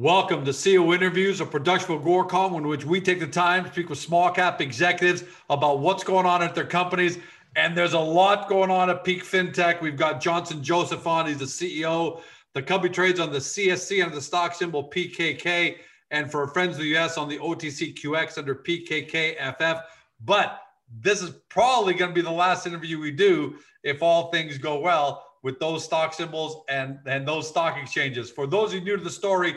Welcome 0.00 0.44
to 0.44 0.52
CEO 0.52 0.94
Interviews, 0.94 1.40
a 1.40 1.44
production 1.44 1.92
of 1.92 2.02
Agoracom, 2.02 2.56
in 2.56 2.68
which 2.68 2.84
we 2.84 3.00
take 3.00 3.18
the 3.18 3.26
time 3.26 3.64
to 3.64 3.72
speak 3.72 3.88
with 3.88 3.98
small 3.98 4.30
cap 4.30 4.60
executives 4.60 5.24
about 5.50 5.80
what's 5.80 6.04
going 6.04 6.24
on 6.24 6.40
at 6.40 6.54
their 6.54 6.64
companies. 6.64 7.18
And 7.56 7.76
there's 7.76 7.94
a 7.94 7.98
lot 7.98 8.48
going 8.48 8.70
on 8.70 8.90
at 8.90 9.02
Peak 9.02 9.24
FinTech. 9.24 9.80
We've 9.80 9.96
got 9.96 10.20
Johnson 10.20 10.62
Joseph 10.62 11.04
on, 11.08 11.26
he's 11.26 11.38
the 11.38 11.46
CEO. 11.46 12.20
The 12.54 12.62
company 12.62 12.94
trades 12.94 13.18
on 13.18 13.32
the 13.32 13.38
CSE 13.38 14.00
under 14.00 14.14
the 14.14 14.22
stock 14.22 14.54
symbol 14.54 14.88
PKK, 14.88 15.78
and 16.12 16.30
for 16.30 16.46
friends 16.46 16.76
of 16.76 16.82
the 16.82 16.96
US 16.96 17.18
on 17.18 17.28
the 17.28 17.38
OTCQX 17.38 18.38
under 18.38 18.54
PKKFF. 18.54 19.82
But 20.24 20.60
this 21.00 21.22
is 21.22 21.30
probably 21.48 21.94
going 21.94 22.12
to 22.12 22.14
be 22.14 22.22
the 22.22 22.30
last 22.30 22.68
interview 22.68 23.00
we 23.00 23.10
do 23.10 23.56
if 23.82 24.00
all 24.00 24.30
things 24.30 24.58
go 24.58 24.78
well 24.78 25.24
with 25.42 25.58
those 25.58 25.84
stock 25.84 26.14
symbols 26.14 26.62
and, 26.68 27.00
and 27.06 27.26
those 27.26 27.48
stock 27.48 27.76
exchanges. 27.76 28.30
For 28.30 28.46
those 28.46 28.68
of 28.68 28.78
you 28.78 28.84
new 28.84 28.96
to 28.96 29.02
the 29.02 29.10
story, 29.10 29.56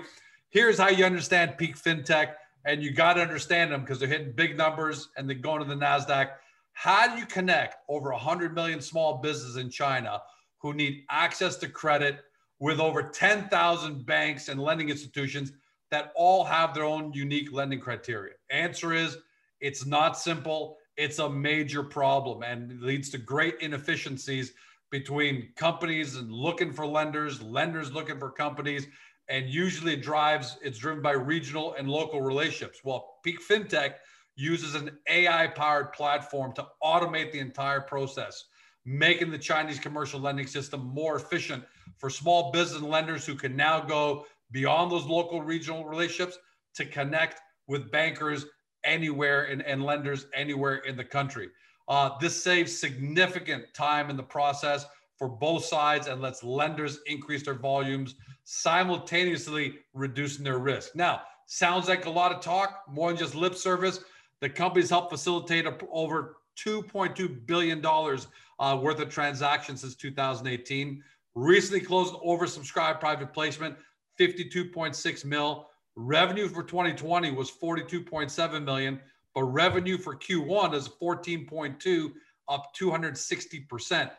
here's 0.52 0.78
how 0.78 0.90
you 0.90 1.04
understand 1.04 1.58
peak 1.58 1.76
fintech, 1.76 2.34
and 2.66 2.84
you 2.84 2.92
got 2.92 3.14
to 3.14 3.22
understand 3.22 3.72
them 3.72 3.82
because 3.82 4.00
they're 4.00 4.08
hitting 4.08 4.34
big 4.34 4.56
numbers 4.56 5.10
and 5.18 5.28
they're 5.28 5.36
going 5.36 5.60
to 5.60 5.66
the 5.66 5.76
NASDAQ. 5.76 6.30
How 6.74 7.14
do 7.14 7.20
you 7.20 7.26
connect 7.26 7.78
over 7.90 8.12
100 8.12 8.54
million 8.54 8.82
small 8.82 9.18
businesses 9.18 9.58
in 9.58 9.70
China 9.70 10.22
who 10.60 10.74
need 10.74 11.04
access 11.10 11.56
to 11.58 11.68
credit 11.68 12.20
with 12.60 12.80
over 12.80 13.02
10,000 13.02 14.06
banks 14.06 14.48
and 14.48 14.62
lending 14.62 14.90
institutions 14.90 15.52
that 15.90 16.14
all 16.16 16.44
have 16.44 16.74
their 16.74 16.84
own 16.84 17.12
unique 17.14 17.52
lending 17.52 17.80
criteria? 17.80 18.36
Answer 18.52 18.94
is 18.94 19.18
it's 19.60 19.86
not 19.86 20.18
simple. 20.18 20.78
It's 20.98 21.20
a 21.20 21.30
major 21.30 21.84
problem 21.84 22.44
and 22.44 22.82
leads 22.82 23.10
to 23.12 23.18
great 23.18 23.56
inefficiencies 23.62 24.54
between 24.92 25.50
companies 25.56 26.18
and 26.18 26.32
looking 26.32 26.72
for 26.72 26.86
lenders, 26.86 27.42
lenders 27.42 27.92
looking 27.92 28.20
for 28.20 28.30
companies, 28.30 28.88
and 29.32 29.50
usually 29.50 29.94
it 29.94 30.04
drives 30.04 30.58
it's 30.62 30.78
driven 30.78 31.02
by 31.02 31.14
regional 31.14 31.74
and 31.74 31.90
local 31.90 32.22
relationships. 32.22 32.82
Well 32.84 33.20
peak 33.24 33.40
fintech 33.42 33.96
uses 34.36 34.76
an 34.76 34.92
ai 35.08 35.48
powered 35.48 35.94
platform 35.94 36.54
to 36.54 36.68
automate 36.84 37.32
the 37.32 37.40
entire 37.40 37.82
process 37.82 38.46
making 38.86 39.30
the 39.30 39.38
chinese 39.38 39.80
commercial 39.80 40.20
lending 40.20 40.48
system 40.48 40.82
more 40.86 41.18
efficient 41.18 41.64
for 41.98 42.10
small 42.10 42.52
business 42.52 42.82
lenders 42.82 43.26
who 43.26 43.36
can 43.36 43.56
now 43.56 43.80
go 43.80 44.26
beyond 44.52 44.92
those 44.92 45.06
local 45.06 45.42
regional 45.42 45.86
relationships 45.86 46.38
to 46.74 46.86
connect 46.86 47.40
with 47.68 47.92
bankers 47.92 48.46
anywhere 48.84 49.44
and, 49.46 49.62
and 49.64 49.84
lenders 49.84 50.26
anywhere 50.34 50.78
in 50.78 50.98
the 50.98 51.04
country. 51.04 51.50
Uh, 51.88 52.12
this 52.20 52.42
saves 52.42 52.78
significant 52.78 53.66
time 53.74 54.10
in 54.10 54.18
the 54.18 54.24
process 54.24 54.86
for 55.22 55.30
both 55.30 55.64
sides 55.64 56.08
and 56.08 56.20
lets 56.20 56.44
lenders 56.44 56.98
increase 57.06 57.44
their 57.44 57.54
volumes 57.54 58.16
simultaneously 58.44 59.76
reducing 59.94 60.44
their 60.44 60.58
risk. 60.58 60.96
Now, 60.96 61.22
sounds 61.46 61.88
like 61.88 62.08
a 62.08 62.10
lot 62.10 62.32
of 62.32 62.42
talk, 62.42 62.86
more 62.90 63.10
than 63.10 63.20
just 63.20 63.36
lip 63.36 63.54
service. 63.54 64.04
The 64.40 64.50
company's 64.50 64.90
helped 64.90 65.12
facilitate 65.12 65.68
over 65.92 66.38
$2.2 66.58 67.46
billion 67.46 67.86
uh, 67.86 68.80
worth 68.82 69.00
of 69.00 69.10
transactions 69.10 69.82
since 69.82 69.94
2018. 69.94 71.04
Recently 71.36 71.82
closed 71.82 72.16
oversubscribed 72.16 73.00
private 73.00 73.32
placement, 73.32 73.76
52.6 74.20 75.24
mil. 75.24 75.70
Revenue 75.96 76.48
for 76.48 76.64
2020 76.64 77.30
was 77.30 77.52
42.7 77.52 78.64
million, 78.64 79.00
but 79.36 79.44
revenue 79.44 80.00
for 80.00 80.16
Q1 80.16 80.74
is 80.74 80.90
14.2, 80.90 82.12
up 82.48 82.74
260%. 82.76 84.10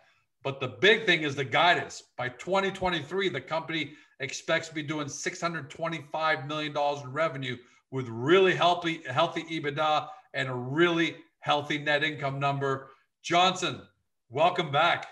But 0.43 0.59
the 0.59 0.69
big 0.69 1.07
thing 1.07 1.23
is 1.23 1.35
the 1.35 1.45
guidance. 1.45 2.03
By 2.17 2.31
2023, 2.31 3.29
the 3.29 3.41
company 3.41 3.93
expects 4.21 4.69
to 4.69 4.75
be 4.75 4.83
doing 4.83 5.07
$625 5.07 6.47
million 6.47 6.77
in 6.77 7.13
revenue 7.13 7.57
with 7.91 8.09
really 8.09 8.55
healthy, 8.55 9.03
healthy 9.09 9.43
EBITDA 9.45 10.09
and 10.35 10.49
a 10.49 10.55
really 10.55 11.17
healthy 11.41 11.79
net 11.79 12.03
income 12.03 12.41
number. 12.41 12.91
Johnson, 13.23 13.83
welcome 14.31 14.73
back. 14.73 15.07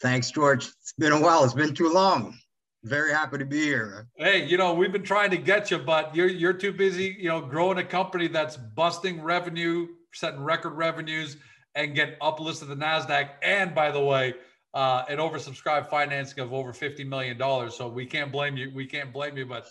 Thanks, 0.00 0.30
George. 0.30 0.66
It's 0.66 0.94
been 0.98 1.12
a 1.12 1.20
while. 1.20 1.44
It's 1.44 1.54
been 1.54 1.74
too 1.74 1.90
long. 1.90 2.38
Very 2.84 3.12
happy 3.12 3.38
to 3.38 3.44
be 3.44 3.62
here. 3.62 4.06
Hey, 4.16 4.46
you 4.46 4.56
know, 4.56 4.72
we've 4.72 4.92
been 4.92 5.02
trying 5.02 5.30
to 5.30 5.36
get 5.36 5.70
you, 5.70 5.78
but 5.78 6.14
you're 6.14 6.28
you're 6.28 6.52
too 6.52 6.72
busy, 6.72 7.16
you 7.18 7.28
know, 7.28 7.40
growing 7.40 7.78
a 7.78 7.84
company 7.84 8.28
that's 8.28 8.56
busting 8.56 9.20
revenue, 9.22 9.88
setting 10.12 10.40
record 10.40 10.74
revenues, 10.74 11.36
and 11.76 11.94
get 11.94 12.18
uplisted 12.20 12.60
to 12.60 12.64
the 12.64 12.74
NASDAQ. 12.74 13.28
And 13.42 13.74
by 13.74 13.90
the 13.92 14.00
way, 14.00 14.34
uh, 14.74 15.04
an 15.08 15.18
oversubscribed 15.18 15.88
financing 15.88 16.40
of 16.40 16.52
over 16.52 16.72
fifty 16.72 17.04
million 17.04 17.38
dollars. 17.38 17.76
So 17.76 17.88
we 17.88 18.06
can't 18.06 18.32
blame 18.32 18.56
you. 18.56 18.72
We 18.74 18.86
can't 18.86 19.12
blame 19.12 19.36
you, 19.36 19.46
but 19.46 19.66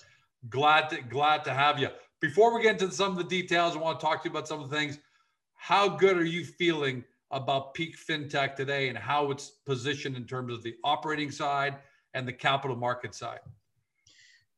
glad 0.49 0.89
to 0.91 1.01
glad 1.01 1.43
to 1.45 1.53
have 1.53 1.79
you. 1.79 1.89
Before 2.21 2.55
we 2.55 2.63
get 2.63 2.81
into 2.81 2.93
some 2.93 3.11
of 3.11 3.17
the 3.17 3.23
details, 3.23 3.75
I 3.75 3.79
want 3.79 3.99
to 3.99 4.05
talk 4.05 4.23
to 4.23 4.29
you 4.29 4.31
about 4.31 4.47
some 4.47 4.63
of 4.63 4.69
the 4.69 4.75
things. 4.75 4.97
How 5.55 5.89
good 5.89 6.17
are 6.17 6.25
you 6.25 6.45
feeling 6.45 7.03
about 7.31 7.73
peak 7.73 7.97
fintech 7.97 8.55
today 8.55 8.87
and 8.89 8.97
how 8.97 9.31
it's 9.31 9.49
positioned 9.66 10.16
in 10.16 10.25
terms 10.25 10.53
of 10.53 10.63
the 10.63 10.75
operating 10.83 11.31
side 11.31 11.75
and 12.13 12.27
the 12.27 12.33
capital 12.33 12.75
market 12.75 13.13
side? 13.13 13.39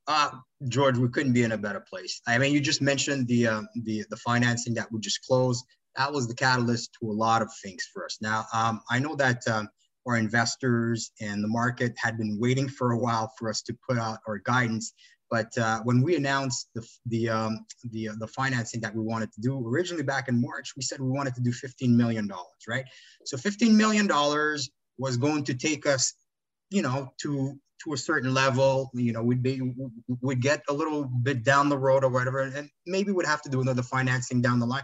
Uh, 0.07 0.31
George, 0.69 0.97
we 0.97 1.09
couldn't 1.09 1.33
be 1.33 1.43
in 1.43 1.51
a 1.51 1.57
better 1.57 1.81
place. 1.81 2.21
I 2.27 2.37
mean, 2.37 2.53
you 2.53 2.61
just 2.61 2.81
mentioned 2.81 3.27
the 3.27 3.47
uh, 3.47 3.61
the 3.83 4.05
the 4.09 4.17
financing 4.17 4.73
that 4.75 4.89
we 4.91 4.99
just 4.99 5.21
closed. 5.25 5.65
That 5.97 6.13
was 6.13 6.27
the 6.27 6.35
catalyst 6.35 6.95
to 6.99 7.09
a 7.09 7.13
lot 7.13 7.41
of 7.41 7.49
things 7.63 7.87
for 7.91 8.05
us. 8.05 8.17
Now, 8.21 8.45
um, 8.53 8.81
I 8.89 8.99
know 8.99 9.15
that 9.15 9.47
um, 9.47 9.67
our 10.07 10.15
investors 10.15 11.11
and 11.19 11.43
the 11.43 11.47
market 11.47 11.93
had 11.97 12.17
been 12.17 12.37
waiting 12.39 12.69
for 12.69 12.91
a 12.91 12.97
while 12.97 13.31
for 13.37 13.49
us 13.49 13.61
to 13.63 13.77
put 13.87 13.97
out 13.97 14.19
our 14.27 14.37
guidance. 14.39 14.93
But 15.29 15.57
uh, 15.57 15.81
when 15.83 16.01
we 16.01 16.15
announced 16.15 16.69
the 16.73 16.87
the 17.07 17.29
um, 17.29 17.65
the, 17.91 18.09
uh, 18.09 18.13
the 18.17 18.27
financing 18.27 18.79
that 18.81 18.95
we 18.95 19.01
wanted 19.01 19.31
to 19.33 19.41
do 19.41 19.67
originally 19.67 20.03
back 20.03 20.29
in 20.29 20.39
March, 20.39 20.73
we 20.77 20.83
said 20.83 21.01
we 21.01 21.09
wanted 21.09 21.35
to 21.35 21.41
do 21.41 21.51
15 21.51 21.97
million 21.97 22.27
dollars, 22.27 22.63
right? 22.67 22.85
So 23.25 23.35
15 23.35 23.75
million 23.75 24.07
dollars 24.07 24.69
was 24.97 25.17
going 25.17 25.43
to 25.45 25.53
take 25.53 25.85
us, 25.85 26.13
you 26.69 26.81
know, 26.81 27.11
to 27.23 27.59
to 27.83 27.93
a 27.93 27.97
certain 27.97 28.33
level. 28.33 28.89
You 28.93 29.11
know, 29.11 29.21
we'd 29.21 29.43
be 29.43 29.61
we'd 30.21 30.41
get 30.41 30.63
a 30.69 30.73
little 30.73 31.03
bit 31.03 31.43
down 31.43 31.67
the 31.67 31.77
road 31.77 32.05
or 32.05 32.09
whatever, 32.09 32.43
and 32.43 32.69
maybe 32.85 33.11
we'd 33.11 33.27
have 33.27 33.41
to 33.41 33.49
do 33.49 33.59
another 33.59 33.83
financing 33.83 34.41
down 34.41 34.59
the 34.59 34.65
line. 34.65 34.83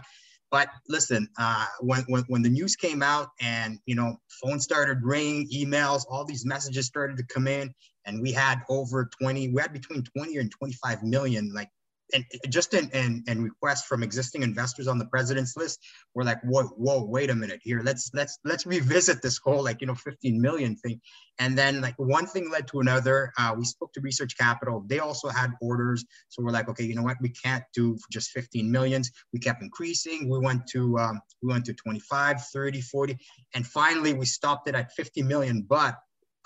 But 0.50 0.68
listen, 0.88 1.28
uh, 1.38 1.66
when, 1.80 2.02
when, 2.02 2.22
when 2.28 2.42
the 2.42 2.48
news 2.48 2.76
came 2.76 3.02
out 3.02 3.28
and, 3.40 3.78
you 3.86 3.94
know, 3.94 4.16
phones 4.42 4.64
started 4.64 4.98
ringing, 5.02 5.48
emails, 5.50 6.04
all 6.08 6.24
these 6.24 6.46
messages 6.46 6.86
started 6.86 7.16
to 7.16 7.24
come 7.24 7.48
in, 7.48 7.74
and 8.06 8.20
we 8.20 8.32
had 8.32 8.60
over 8.68 9.08
20, 9.20 9.48
we 9.48 9.60
had 9.60 9.72
between 9.72 10.04
20 10.16 10.36
and 10.36 10.50
25 10.50 11.02
million, 11.02 11.52
like 11.54 11.68
and 12.12 12.24
just 12.48 12.74
in, 12.74 13.24
in 13.26 13.42
requests 13.42 13.86
from 13.86 14.02
existing 14.02 14.42
investors 14.42 14.88
on 14.88 14.98
the 14.98 15.06
president's 15.06 15.56
list, 15.56 15.80
we're 16.14 16.24
like, 16.24 16.40
whoa, 16.42 16.64
whoa, 16.64 17.04
wait 17.04 17.30
a 17.30 17.34
minute 17.34 17.60
here. 17.62 17.80
Let's 17.82 18.10
let's 18.12 18.38
let's 18.44 18.66
revisit 18.66 19.22
this 19.22 19.38
whole 19.38 19.64
like 19.64 19.80
you 19.80 19.86
know 19.86 19.94
15 19.94 20.40
million 20.40 20.76
thing. 20.76 21.00
And 21.38 21.56
then 21.56 21.80
like 21.80 21.94
one 21.96 22.26
thing 22.26 22.50
led 22.50 22.68
to 22.68 22.80
another. 22.80 23.32
Uh, 23.38 23.54
we 23.56 23.64
spoke 23.64 23.92
to 23.94 24.00
Research 24.00 24.36
Capital. 24.36 24.84
They 24.86 24.98
also 24.98 25.28
had 25.28 25.52
orders, 25.60 26.04
so 26.28 26.42
we're 26.42 26.50
like, 26.50 26.68
okay, 26.68 26.84
you 26.84 26.94
know 26.94 27.02
what? 27.02 27.16
We 27.20 27.30
can't 27.30 27.64
do 27.74 27.96
just 28.12 28.30
15 28.30 28.70
millions. 28.70 29.10
We 29.32 29.40
kept 29.40 29.62
increasing. 29.62 30.28
We 30.28 30.38
went 30.38 30.66
to 30.72 30.98
um, 30.98 31.20
we 31.42 31.52
went 31.52 31.64
to 31.66 31.74
25, 31.74 32.44
30, 32.44 32.80
40, 32.80 33.18
and 33.54 33.66
finally 33.66 34.12
we 34.12 34.26
stopped 34.26 34.68
it 34.68 34.74
at 34.74 34.92
50 34.92 35.22
million. 35.22 35.62
But 35.62 35.96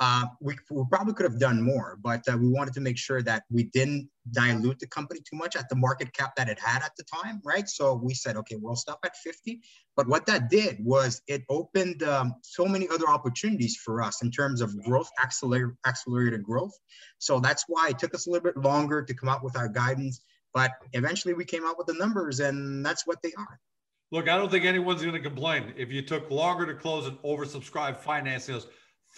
uh, 0.00 0.26
we, 0.40 0.56
we, 0.70 0.84
probably 0.90 1.12
could 1.12 1.24
have 1.24 1.40
done 1.40 1.60
more, 1.60 1.98
but 2.02 2.22
uh, 2.28 2.36
we 2.36 2.48
wanted 2.48 2.72
to 2.74 2.80
make 2.80 2.96
sure 2.96 3.20
that 3.22 3.42
we 3.50 3.64
didn't 3.64 4.08
dilute 4.30 4.78
the 4.78 4.86
company 4.86 5.20
too 5.20 5.36
much 5.36 5.56
at 5.56 5.68
the 5.68 5.74
market 5.74 6.12
cap 6.12 6.36
that 6.36 6.48
it 6.48 6.58
had 6.60 6.82
at 6.82 6.92
the 6.96 7.04
time, 7.04 7.40
right? 7.44 7.68
So 7.68 7.94
we 7.94 8.14
said, 8.14 8.36
okay, 8.36 8.56
we'll 8.60 8.76
stop 8.76 9.00
at 9.04 9.16
50. 9.16 9.60
But 9.96 10.06
what 10.06 10.26
that 10.26 10.50
did 10.50 10.78
was 10.84 11.20
it 11.26 11.42
opened 11.48 12.04
um, 12.04 12.34
so 12.42 12.66
many 12.66 12.88
other 12.88 13.08
opportunities 13.08 13.76
for 13.76 14.00
us 14.00 14.22
in 14.22 14.30
terms 14.30 14.60
of 14.60 14.80
growth, 14.84 15.10
accelerated, 15.20 15.70
accelerated 15.84 16.44
growth. 16.44 16.78
So 17.18 17.40
that's 17.40 17.64
why 17.66 17.88
it 17.90 17.98
took 17.98 18.14
us 18.14 18.28
a 18.28 18.30
little 18.30 18.44
bit 18.44 18.56
longer 18.56 19.02
to 19.02 19.14
come 19.14 19.28
out 19.28 19.42
with 19.42 19.56
our 19.56 19.68
guidance. 19.68 20.20
But 20.54 20.72
eventually 20.92 21.34
we 21.34 21.44
came 21.44 21.66
out 21.66 21.76
with 21.76 21.88
the 21.88 21.94
numbers, 21.94 22.40
and 22.40 22.86
that's 22.86 23.06
what 23.06 23.20
they 23.22 23.32
are. 23.36 23.60
Look, 24.10 24.28
I 24.28 24.38
don't 24.38 24.50
think 24.50 24.64
anyone's 24.64 25.02
going 25.02 25.14
to 25.14 25.20
complain 25.20 25.74
if 25.76 25.92
you 25.92 26.00
took 26.00 26.30
longer 26.30 26.64
to 26.66 26.74
close 26.74 27.06
an 27.06 27.18
oversubscribed 27.24 27.98
financing 27.98 28.62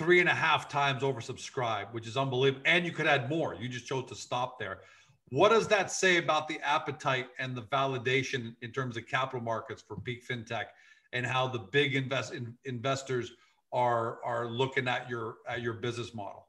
three 0.00 0.18
and 0.18 0.30
a 0.30 0.34
half 0.34 0.66
times 0.66 1.02
oversubscribed, 1.02 1.92
which 1.92 2.06
is 2.06 2.16
unbelievable. 2.16 2.62
And 2.64 2.86
you 2.86 2.90
could 2.90 3.06
add 3.06 3.28
more. 3.28 3.54
You 3.54 3.68
just 3.68 3.84
chose 3.84 4.08
to 4.08 4.14
stop 4.14 4.58
there. 4.58 4.78
What 5.28 5.50
does 5.50 5.68
that 5.68 5.92
say 5.92 6.16
about 6.16 6.48
the 6.48 6.58
appetite 6.60 7.26
and 7.38 7.54
the 7.54 7.60
validation 7.64 8.56
in 8.62 8.72
terms 8.72 8.96
of 8.96 9.06
capital 9.06 9.42
markets 9.42 9.84
for 9.86 9.96
peak 9.96 10.26
fintech 10.26 10.64
and 11.12 11.26
how 11.26 11.48
the 11.48 11.58
big 11.58 11.96
invest 11.96 12.32
in, 12.32 12.56
investors 12.64 13.32
are 13.74 14.24
are 14.24 14.46
looking 14.46 14.88
at 14.88 15.08
your 15.10 15.36
at 15.46 15.60
your 15.60 15.74
business 15.74 16.14
model? 16.14 16.48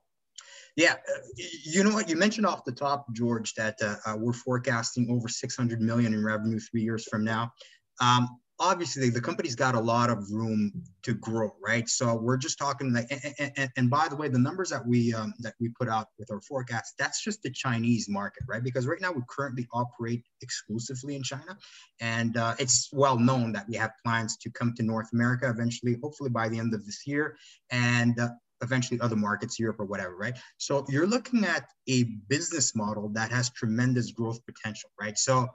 Yeah, 0.78 0.96
you 1.36 1.84
know 1.84 1.94
what 1.94 2.08
you 2.08 2.16
mentioned 2.16 2.48
off 2.48 2.64
the 2.64 2.72
top, 2.72 3.06
George, 3.12 3.54
that 3.56 3.78
uh, 3.82 4.16
we're 4.18 4.32
forecasting 4.32 5.12
over 5.12 5.28
600 5.28 5.82
million 5.82 6.14
in 6.14 6.24
revenue 6.24 6.58
three 6.58 6.84
years 6.84 7.04
from 7.04 7.26
now. 7.26 7.52
Um, 8.00 8.40
obviously 8.62 9.10
the 9.10 9.20
company's 9.20 9.56
got 9.56 9.74
a 9.74 9.80
lot 9.80 10.12
of 10.12 10.32
room 10.32 10.72
to 11.02 11.16
grow, 11.16 11.52
right? 11.60 11.90
So 11.90 12.16
we're 12.16 12.38
just 12.38 12.60
talking 12.60 12.94
like, 12.94 13.08
and, 13.10 13.52
and, 13.58 13.70
and 13.76 13.90
by 13.90 14.08
the 14.08 14.16
way, 14.16 14.30
the 14.30 14.38
numbers 14.38 14.70
that 14.70 14.86
we 14.86 15.14
um, 15.14 15.34
that 15.40 15.56
we 15.60 15.70
put 15.70 15.90
out 15.90 16.08
with 16.20 16.32
our 16.32 16.40
forecast, 16.42 16.94
that's 17.00 17.24
just 17.24 17.42
the 17.42 17.50
Chinese 17.50 18.08
market, 18.08 18.44
right? 18.48 18.64
Because 18.64 18.86
right 18.86 19.02
now 19.02 19.12
we 19.12 19.24
currently 19.28 19.68
operate 19.74 20.24
exclusively 20.42 21.16
in 21.16 21.24
China, 21.24 21.58
and 22.00 22.38
uh, 22.38 22.54
it's 22.60 22.90
well 22.94 23.18
known 23.18 23.52
that 23.54 23.68
we 23.68 23.76
have 23.78 23.92
plans 24.06 24.38
to 24.38 24.52
come 24.52 24.76
to 24.76 24.84
North 24.84 25.10
America 25.12 25.50
eventually, 25.50 25.98
hopefully 26.02 26.30
by 26.30 26.48
the 26.48 26.60
end 26.60 26.76
of 26.76 26.86
this 26.86 27.08
year, 27.08 27.38
and 27.72 28.20
uh, 28.20 28.30
eventually 28.62 29.00
other 29.02 29.16
markets, 29.16 29.60
Europe 29.60 29.80
or 29.80 29.86
whatever, 29.86 30.16
right? 30.16 30.38
So 30.58 30.86
you're 30.88 31.08
looking 31.08 31.46
at 31.46 31.68
a 31.90 32.04
business 32.30 32.76
model 32.76 33.10
that 33.16 33.32
has 33.32 33.50
tremendous 33.50 34.12
growth 34.12 34.40
potential, 34.46 34.92
right? 35.00 35.18
So 35.18 35.48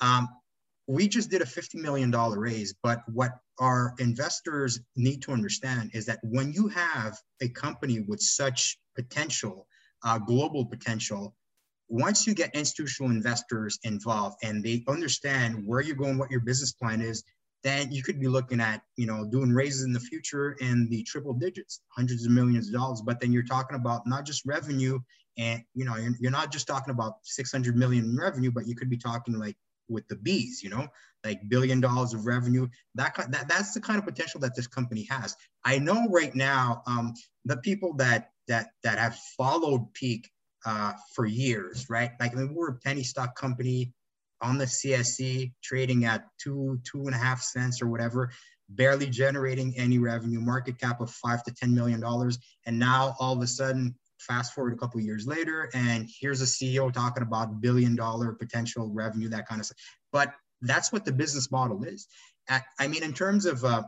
um, 0.00 0.28
we 0.90 1.06
just 1.06 1.30
did 1.30 1.40
a 1.40 1.44
$50 1.44 1.76
million 1.76 2.10
raise, 2.10 2.74
but 2.82 3.02
what 3.06 3.38
our 3.60 3.94
investors 4.00 4.80
need 4.96 5.22
to 5.22 5.30
understand 5.30 5.92
is 5.94 6.04
that 6.06 6.18
when 6.24 6.52
you 6.52 6.66
have 6.66 7.16
a 7.40 7.48
company 7.48 8.00
with 8.00 8.20
such 8.20 8.76
potential, 8.96 9.68
uh, 10.04 10.18
global 10.18 10.66
potential, 10.66 11.36
once 11.88 12.26
you 12.26 12.34
get 12.34 12.52
institutional 12.56 13.12
investors 13.12 13.78
involved 13.84 14.36
and 14.42 14.64
they 14.64 14.82
understand 14.88 15.62
where 15.64 15.80
you're 15.80 15.94
going, 15.94 16.18
what 16.18 16.30
your 16.30 16.40
business 16.40 16.72
plan 16.72 17.00
is, 17.00 17.22
then 17.62 17.92
you 17.92 18.02
could 18.02 18.18
be 18.18 18.26
looking 18.26 18.60
at, 18.60 18.82
you 18.96 19.06
know, 19.06 19.24
doing 19.24 19.52
raises 19.52 19.84
in 19.84 19.92
the 19.92 20.00
future 20.00 20.56
in 20.60 20.88
the 20.88 21.04
triple 21.04 21.34
digits, 21.34 21.82
hundreds 21.90 22.26
of 22.26 22.32
millions 22.32 22.66
of 22.66 22.74
dollars. 22.74 23.00
But 23.00 23.20
then 23.20 23.32
you're 23.32 23.44
talking 23.44 23.76
about 23.76 24.08
not 24.08 24.26
just 24.26 24.44
revenue 24.44 24.98
and, 25.38 25.62
you 25.72 25.84
know, 25.84 25.94
you're, 25.94 26.14
you're 26.18 26.32
not 26.32 26.50
just 26.50 26.66
talking 26.66 26.90
about 26.90 27.14
600 27.22 27.76
million 27.76 28.06
in 28.06 28.16
revenue, 28.16 28.50
but 28.50 28.66
you 28.66 28.74
could 28.74 28.90
be 28.90 28.96
talking 28.96 29.38
like 29.38 29.54
with 29.90 30.06
the 30.08 30.16
bees, 30.16 30.62
you 30.62 30.70
know, 30.70 30.88
like 31.24 31.48
billion 31.48 31.80
dollars 31.80 32.14
of 32.14 32.26
revenue. 32.26 32.68
That, 32.94 33.14
that 33.30 33.48
that's 33.48 33.74
the 33.74 33.80
kind 33.80 33.98
of 33.98 34.06
potential 34.06 34.40
that 34.40 34.54
this 34.56 34.66
company 34.66 35.06
has. 35.10 35.36
I 35.64 35.78
know 35.78 36.08
right 36.08 36.34
now, 36.34 36.82
um, 36.86 37.14
the 37.44 37.58
people 37.58 37.94
that 37.94 38.30
that 38.48 38.70
that 38.82 38.98
have 38.98 39.16
followed 39.36 39.92
Peak 39.94 40.30
uh, 40.64 40.92
for 41.14 41.26
years, 41.26 41.88
right? 41.88 42.12
Like 42.18 42.32
I 42.32 42.40
mean, 42.40 42.54
we're 42.54 42.70
a 42.70 42.78
penny 42.78 43.02
stock 43.02 43.36
company 43.36 43.92
on 44.42 44.56
the 44.56 44.64
CSE, 44.64 45.52
trading 45.62 46.04
at 46.04 46.24
two 46.38 46.80
two 46.90 47.06
and 47.06 47.14
a 47.14 47.18
half 47.18 47.42
cents 47.42 47.82
or 47.82 47.88
whatever, 47.88 48.30
barely 48.68 49.08
generating 49.08 49.76
any 49.76 49.98
revenue, 49.98 50.40
market 50.40 50.78
cap 50.78 51.00
of 51.00 51.10
five 51.10 51.42
to 51.44 51.52
ten 51.52 51.74
million 51.74 52.00
dollars, 52.00 52.38
and 52.66 52.78
now 52.78 53.14
all 53.20 53.36
of 53.36 53.42
a 53.42 53.46
sudden 53.46 53.94
fast 54.20 54.54
forward 54.54 54.72
a 54.72 54.76
couple 54.76 55.00
years 55.00 55.26
later 55.26 55.70
and 55.74 56.08
here's 56.20 56.40
a 56.42 56.44
ceo 56.44 56.92
talking 56.92 57.22
about 57.22 57.60
billion 57.60 57.96
dollar 57.96 58.32
potential 58.32 58.90
revenue 58.92 59.28
that 59.28 59.48
kind 59.48 59.60
of 59.60 59.66
stuff. 59.66 59.78
But 60.12 60.32
that's 60.62 60.92
what 60.92 61.04
the 61.04 61.12
business 61.12 61.50
model 61.50 61.84
is. 61.84 62.06
I 62.78 62.88
mean 62.88 63.02
in 63.02 63.12
terms 63.12 63.46
of 63.46 63.64
uh, 63.64 63.84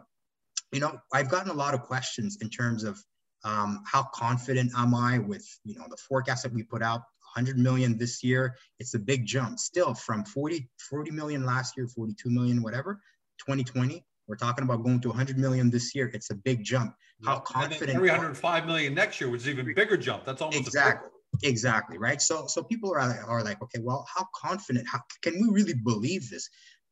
you 0.72 0.80
know 0.80 0.98
i've 1.12 1.28
gotten 1.28 1.50
a 1.50 1.54
lot 1.54 1.74
of 1.74 1.82
questions 1.82 2.38
in 2.40 2.48
terms 2.48 2.84
of 2.84 2.98
um, 3.44 3.82
how 3.86 4.04
confident 4.14 4.70
am 4.76 4.94
i 4.94 5.18
with 5.18 5.46
you 5.64 5.74
know 5.74 5.86
the 5.90 5.96
forecast 5.96 6.44
that 6.44 6.52
we 6.52 6.62
put 6.62 6.82
out 6.82 7.02
100 7.34 7.58
million 7.58 7.96
this 7.96 8.22
year. 8.22 8.56
It's 8.78 8.94
a 8.94 8.98
big 8.98 9.24
jump. 9.24 9.58
Still 9.58 9.94
from 9.94 10.24
40 10.24 10.68
40 10.90 11.10
million 11.10 11.44
last 11.44 11.76
year 11.76 11.88
42 11.88 12.30
million 12.30 12.62
whatever 12.62 13.00
2020 13.38 14.04
we're 14.28 14.36
talking 14.36 14.64
about 14.64 14.82
going 14.82 15.00
to 15.00 15.08
100 15.08 15.38
million 15.38 15.70
this 15.70 15.94
year. 15.94 16.10
It's 16.14 16.30
a 16.30 16.34
big 16.34 16.64
jump. 16.64 16.94
How 17.24 17.38
confident? 17.38 17.98
305 17.98 18.66
million 18.66 18.94
next 18.94 19.20
year, 19.20 19.30
which 19.30 19.42
is 19.42 19.48
even 19.48 19.72
bigger 19.74 19.96
jump. 19.96 20.24
That's 20.24 20.42
almost 20.42 20.66
exactly. 20.66 21.08
Exactly 21.42 21.96
right. 21.96 22.20
So, 22.20 22.46
so 22.46 22.62
people 22.62 22.92
are 22.92 23.00
are 23.00 23.42
like, 23.42 23.62
okay, 23.62 23.80
well, 23.80 24.06
how 24.14 24.26
confident? 24.34 24.86
How 24.86 25.00
can 25.22 25.34
we 25.40 25.48
really 25.50 25.74
believe 25.74 26.28
this? 26.28 26.48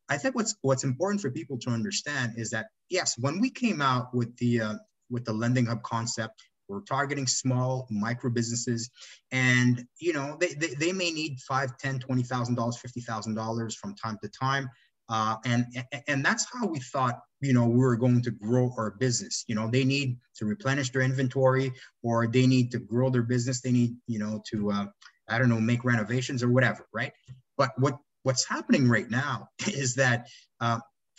I 0.09 0.17
think 0.17 0.35
what's 0.35 0.57
what's 0.63 0.83
important 0.83 1.21
for 1.21 1.31
people 1.31 1.59
to 1.59 1.71
understand 1.71 2.35
is 2.37 2.51
that 2.51 2.67
yes, 2.89 3.17
when 3.19 3.41
we 3.41 3.51
came 3.51 3.83
out 3.83 4.15
with 4.15 4.35
the 4.39 4.61
uh, 4.63 4.75
with 5.11 5.27
the 5.27 5.33
lending 5.33 5.67
hub 5.67 5.83
concept, 5.83 6.43
we're 6.69 6.81
targeting 6.83 7.27
small 7.27 7.87
micro 7.91 8.31
businesses, 8.31 8.91
and 9.31 9.85
you 9.99 10.13
know 10.13 10.37
they, 10.41 10.55
they, 10.55 10.75
they 10.75 10.93
may 10.93 11.11
need 11.11 11.39
five, 11.41 11.77
ten, 11.79 11.99
twenty 11.99 12.23
thousand 12.23 12.55
dollars, 12.55 12.79
fifty 12.79 13.01
thousand 13.01 13.35
dollars 13.35 13.75
from 13.75 13.95
time 13.95 14.19
to 14.23 14.29
time. 14.29 14.69
Uh, 15.11 15.37
and 15.45 15.67
and 16.07 16.25
that's 16.25 16.47
how 16.53 16.67
we 16.67 16.79
thought 16.79 17.21
you 17.41 17.53
know 17.53 17.67
we 17.67 17.79
were 17.79 17.97
going 17.97 18.23
to 18.23 18.31
grow 18.31 18.73
our 18.79 18.93
business. 18.93 19.45
You 19.49 19.57
know 19.57 19.69
they 19.69 19.85
need 19.85 20.19
to 20.37 20.47
replenish 20.47 20.91
their 20.91 21.03
inventory 21.03 21.73
or 22.03 22.27
they 22.29 22.47
need 22.47 22.71
to 22.71 22.79
grow 22.79 23.11
their 23.11 23.25
business. 23.25 23.61
They 23.61 23.73
need 23.73 23.97
you 24.07 24.19
know 24.19 24.43
to 24.51 24.71
uh, 24.71 24.87
i 25.29 25.39
don't 25.39 25.49
know 25.49 25.61
make 25.61 25.85
renovations 25.85 26.43
or 26.43 26.51
whatever 26.51 26.87
right? 26.93 27.13
But 27.59 27.73
what 27.77 27.99
what's 28.23 28.47
happening 28.47 28.89
right 28.89 29.11
now 29.11 29.49
is 29.67 29.95
that 29.97 30.29
uh, 30.61 30.79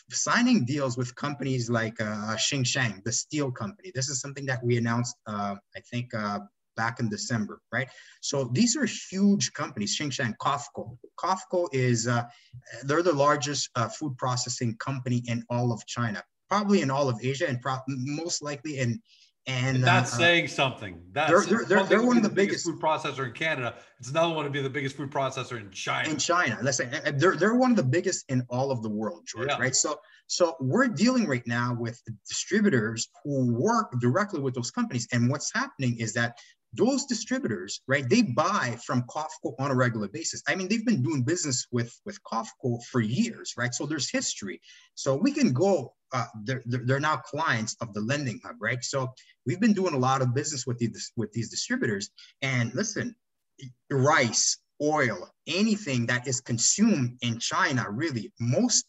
signing 0.09 0.65
deals 0.65 0.97
with 0.97 1.15
companies 1.15 1.69
like 1.69 1.99
uh, 1.99 2.35
Tsingshan, 2.35 3.03
the 3.03 3.11
steel 3.11 3.51
company. 3.51 3.91
This 3.93 4.09
is 4.09 4.19
something 4.19 4.45
that 4.47 4.63
we 4.63 4.77
announced, 4.77 5.15
uh, 5.25 5.55
I 5.75 5.79
think, 5.89 6.13
uh, 6.13 6.39
back 6.75 7.00
in 7.00 7.09
December, 7.09 7.62
right? 7.71 7.88
So 8.21 8.50
these 8.53 8.75
are 8.75 8.85
huge 8.85 9.53
companies, 9.53 9.97
Tsingshan, 9.97 10.35
COFCO. 10.41 10.97
COFCO 11.19 11.69
is, 11.71 12.07
uh, 12.07 12.23
they're 12.83 13.03
the 13.03 13.13
largest 13.13 13.69
uh, 13.75 13.89
food 13.89 14.18
processing 14.18 14.75
company 14.77 15.23
in 15.27 15.44
all 15.50 15.71
of 15.71 15.85
China, 15.85 16.23
probably 16.50 16.81
in 16.81 16.91
all 16.91 17.09
of 17.09 17.19
Asia 17.23 17.47
and 17.47 17.62
pro- 17.62 17.77
most 17.88 18.41
likely 18.41 18.79
in, 18.79 19.01
and, 19.47 19.77
and 19.77 19.83
that's 19.83 20.13
uh, 20.13 20.18
saying 20.18 20.47
something. 20.50 21.01
That's 21.13 21.31
they're, 21.31 21.41
they're, 21.41 21.65
they're, 21.65 21.83
they're 21.85 22.03
one 22.03 22.18
of 22.18 22.21
the, 22.21 22.29
the 22.29 22.35
biggest, 22.35 22.63
biggest, 22.63 22.65
food 22.65 22.79
processor 22.79 23.25
in 23.25 23.33
Canada. 23.33 23.74
It's 24.00 24.12
another 24.12 24.35
one 24.35 24.45
to 24.45 24.51
be 24.51 24.62
the 24.62 24.69
biggest 24.69 24.95
food 24.95 25.09
processor 25.09 25.59
in 25.59 25.71
China. 25.71 26.09
In 26.09 26.17
China, 26.17 26.59
let's 26.62 26.77
say 26.77 26.89
they're 27.15 27.35
they're 27.35 27.56
one 27.56 27.71
of 27.71 27.77
the 27.77 27.83
biggest 27.83 28.25
in 28.29 28.45
all 28.50 28.69
of 28.69 28.83
the 28.83 28.89
world, 28.89 29.24
George. 29.25 29.47
Yeah. 29.50 29.57
Right. 29.57 29.75
So 29.75 30.00
so 30.27 30.56
we're 30.59 30.88
dealing 30.88 31.27
right 31.27 31.45
now 31.47 31.75
with 31.77 32.00
distributors 32.29 33.09
who 33.24 33.51
work 33.51 34.00
directly 34.00 34.41
with 34.41 34.53
those 34.53 34.69
companies, 34.69 35.07
and 35.12 35.27
what's 35.27 35.51
happening 35.53 35.97
is 36.00 36.13
that 36.13 36.38
those 36.73 37.06
distributors, 37.06 37.81
right, 37.88 38.07
they 38.07 38.21
buy 38.21 38.77
from 38.85 39.03
COFCO 39.03 39.56
on 39.59 39.71
a 39.71 39.75
regular 39.75 40.07
basis. 40.07 40.41
I 40.47 40.56
mean, 40.56 40.68
they've 40.68 40.85
been 40.85 41.01
doing 41.01 41.23
business 41.23 41.68
with, 41.71 41.94
with 42.06 42.18
COFCO 42.23 42.83
for 42.91 43.01
years, 43.01 43.53
right? 43.57 43.73
So 43.73 43.85
there's 43.85 44.09
history. 44.09 44.62
So 44.95 45.15
we 45.15 45.33
can 45.33 45.51
go, 45.51 45.94
uh, 46.13 46.25
they're, 46.44 46.63
they're 46.65 47.00
now 47.00 47.18
clients 47.18 47.75
of 47.81 47.94
the 47.94 48.01
lending 48.01 48.39
hub, 48.44 48.56
right? 48.62 48.83
So 48.83 49.13
we've 49.45 49.59
been 49.59 49.73
doing 49.73 49.94
a 49.94 50.00
lot 50.00 50.21
of 50.21 50.33
business 50.33 50.65
with 50.65 50.77
these, 50.77 51.12
with 51.18 51.31
these 51.33 51.50
distributors. 51.50 52.09
And 52.41 52.74
listen, 52.74 53.15
rice, 53.89 54.57
oil, 54.81 55.29
anything 55.48 56.05
that 56.07 56.27
is 56.27 56.41
consumed 56.41 57.17
in 57.22 57.39
China, 57.39 57.86
really, 57.89 58.31
most 58.39 58.86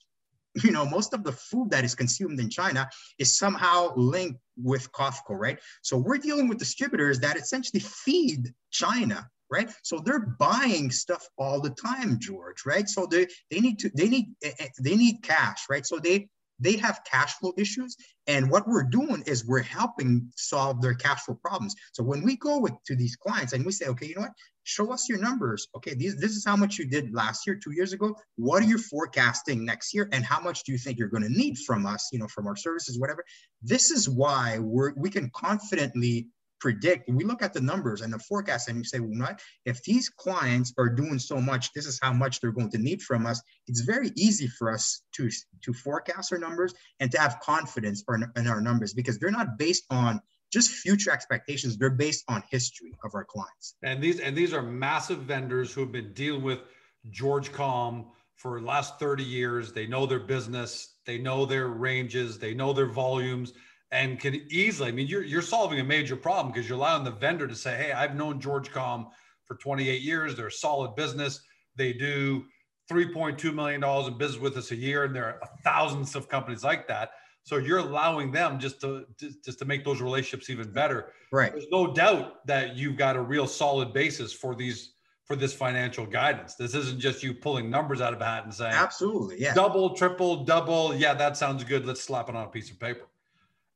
you 0.63 0.71
know, 0.71 0.85
most 0.85 1.15
of 1.15 1.25
the 1.25 1.33
food 1.33 1.71
that 1.71 1.85
is 1.85 1.95
consumed 1.95 2.39
in 2.41 2.51
China 2.51 2.89
is 3.19 3.37
somehow 3.37 3.93
linked 3.97 4.39
with 4.57 4.91
COFCO, 4.93 5.31
right? 5.31 5.59
So 5.83 5.97
we're 5.97 6.19
dealing 6.19 6.49
with 6.49 6.59
distributors 6.59 7.21
that 7.21 7.37
essentially 7.37 7.81
feed 7.81 8.53
China, 8.71 9.29
right? 9.51 9.71
So 9.83 9.99
they're 9.99 10.35
buying 10.39 10.91
stuff 10.91 11.27
all 11.39 11.61
the 11.61 11.71
time, 11.71 12.19
George, 12.19 12.65
right? 12.67 12.89
So 12.89 13.07
they 13.07 13.29
they 13.51 13.61
need 13.61 13.79
to 13.81 13.91
they 13.95 14.09
need 14.09 14.27
eh, 14.43 14.53
eh, 14.59 14.69
they 14.81 14.97
need 14.97 15.23
cash, 15.23 15.65
right? 15.71 15.87
So 15.87 15.99
they 15.99 16.29
they 16.61 16.77
have 16.77 17.01
cash 17.11 17.35
flow 17.35 17.53
issues. 17.57 17.97
And 18.27 18.51
what 18.51 18.69
we're 18.69 18.85
doing 18.85 19.23
is 19.27 19.47
we're 19.47 19.63
helping 19.63 20.31
solve 20.37 20.81
their 20.81 20.95
cash 20.95 21.23
flow 21.23 21.35
problems. 21.35 21.75
So 21.93 22.03
when 22.03 22.23
we 22.23 22.37
go 22.37 22.59
with 22.61 22.75
to 22.87 22.97
these 22.97 23.17
clients 23.17 23.53
and 23.53 23.65
we 23.65 23.73
say 23.73 23.87
okay 23.87 24.07
you 24.07 24.15
know 24.15 24.23
what? 24.23 24.33
Show 24.65 24.93
us 24.93 25.09
your 25.09 25.19
numbers. 25.19 25.67
Okay 25.77 25.95
these, 25.95 26.17
this 26.17 26.33
is 26.33 26.45
how 26.45 26.57
much 26.57 26.79
you 26.79 26.89
did 26.89 27.13
last 27.13 27.47
year 27.47 27.57
two 27.57 27.73
years 27.73 27.93
ago. 27.93 28.15
What 28.37 28.63
are 28.63 28.67
you 28.67 28.79
forecasting 28.79 29.65
next 29.65 29.93
year? 29.93 30.09
And 30.13 30.25
how 30.25 30.41
much 30.41 30.63
do 30.65 30.73
you 30.73 30.79
think 30.79 30.99
you're 30.99 31.09
going 31.09 31.25
to 31.25 31.29
need 31.29 31.59
from 31.59 31.85
us 31.87 32.09
you 32.13 32.19
know 32.19 32.29
from 32.29 32.47
our 32.47 32.57
services 32.57 32.99
whatever? 32.99 33.25
This 33.63 33.91
is 33.91 34.09
why 34.09 34.59
we're 34.61 34.93
we 34.95 35.11
can 35.11 35.31
confidently 35.31 36.29
predict. 36.63 37.11
We 37.11 37.25
look 37.25 37.43
at 37.43 37.53
the 37.53 37.61
numbers 37.61 38.03
and 38.03 38.13
the 38.13 38.21
forecast 38.21 38.69
and 38.69 38.79
you 38.79 38.85
say, 38.85 39.01
well, 39.01 39.19
what? 39.19 39.41
If 39.67 39.83
these 39.83 40.09
clients 40.09 40.73
are 40.79 40.89
doing 40.89 41.19
so 41.19 41.41
much, 41.41 41.73
this 41.73 41.87
is 41.87 41.99
how 42.01 42.13
much 42.13 42.41
they're 42.41 42.53
going 42.53 42.71
to 42.71 42.79
need 42.79 43.03
from 43.03 43.27
us. 43.27 43.43
It's 43.67 43.81
very 43.81 44.13
easy 44.15 44.47
for 44.47 44.71
us 44.71 45.03
to, 45.17 45.29
to 45.63 45.73
forecast 45.73 46.33
our 46.33 46.39
numbers 46.39 46.73
and 47.01 47.11
to 47.11 47.21
have 47.21 47.41
confidence 47.41 48.05
in 48.37 48.47
our 48.47 48.61
numbers 48.61 48.95
because 48.95 49.19
they're 49.19 49.33
not 49.33 49.59
based 49.59 49.85
on 49.91 50.21
just 50.53 50.71
future 50.71 51.11
expectations. 51.11 51.77
They're 51.77 51.91
based 51.91 52.25
on 52.29 52.45
history 52.49 52.95
of 53.03 53.13
our 53.17 53.25
clients. 53.25 53.75
And 53.83 54.01
these 54.01 54.21
and 54.21 54.37
these 54.37 54.53
are 54.53 54.63
massive 54.63 55.21
vendors 55.21 55.73
who 55.73 55.81
have 55.81 55.93
been 55.93 56.13
dealing 56.13 56.43
with 56.43 56.61
George 57.11 57.51
Com 57.53 58.07
for 58.37 58.61
last 58.61 59.01
30 59.01 59.25
years. 59.25 59.73
They 59.73 59.87
know 59.87 60.07
their 60.07 60.21
business, 60.21 60.95
they 61.07 61.19
know 61.19 61.45
their 61.45 61.69
ranges, 61.69 62.39
they 62.39 62.55
know 62.55 62.73
their 62.73 62.87
volumes 62.87 63.55
and 63.93 64.19
can 64.19 64.35
easily, 64.51 64.89
I 64.89 64.93
mean, 64.93 65.07
you're, 65.07 65.23
you're 65.23 65.43
solving 65.43 65.79
a 65.79 65.85
major 65.85 66.17
problem 66.17 66.53
because 66.53 66.69
you're 66.69 66.79
allowing 66.79 67.05
the 67.05 67.11
vendor 67.11 67.47
to 67.47 67.55
say, 67.55 67.77
hey, 67.77 67.93
I've 67.93 68.17
known 68.17 68.41
George 68.41 68.73
Com 68.73 69.09
for 69.45 69.57
28 69.57 70.01
years. 70.01 70.35
They're 70.35 70.47
a 70.47 70.51
solid 70.51 70.97
business. 70.97 71.41
They 71.77 71.93
do 71.93 72.45
$3.2 72.91 73.55
million 73.55 73.85
in 73.85 74.19
business 74.19 74.41
with 74.41 74.57
us 74.57 74.71
a 74.71 74.77
year, 74.77 75.05
and 75.05 75.15
there 75.15 75.27
are 75.27 75.41
thousands 75.63 76.17
of 76.17 76.29
companies 76.29 76.65
like 76.65 76.89
that. 76.89 77.11
So 77.45 77.57
you're 77.57 77.79
allowing 77.79 78.31
them 78.31 78.59
just 78.59 78.81
to 78.83 79.05
just 79.19 79.59
to 79.59 79.65
make 79.65 79.85
those 79.85 80.01
relationships 80.01 80.49
even 80.49 80.73
better. 80.73 81.13
Right. 81.33 81.51
There's 81.51 81.67
no 81.73 81.93
doubt 81.93 82.47
that 82.47 82.77
you've 82.77 82.97
got 82.97 83.17
a 83.17 83.21
real 83.21 83.49
solid 83.49 83.93
basis 83.93 84.33
for 84.33 84.55
these 84.55 84.93
for 85.25 85.35
this 85.35 85.53
financial 85.53 86.07
guidance. 86.07 86.55
This 86.55 86.75
isn't 86.75 87.01
just 87.01 87.23
you 87.23 87.35
pulling 87.35 87.69
numbers 87.69 88.01
out 88.01 88.15
of 88.15 88.21
a 88.21 88.25
hat 88.25 88.45
and 88.45 88.55
saying, 88.55 88.75
absolutely, 88.75 89.41
yeah, 89.41 89.55
double, 89.55 89.91
triple, 89.97 90.45
double. 90.45 90.95
Yeah, 90.95 91.15
that 91.15 91.37
sounds 91.37 91.65
good. 91.65 91.85
Let's 91.85 92.01
slap 92.01 92.29
it 92.29 92.37
on 92.37 92.47
a 92.47 92.49
piece 92.49 92.71
of 92.71 92.79
paper. 92.79 93.07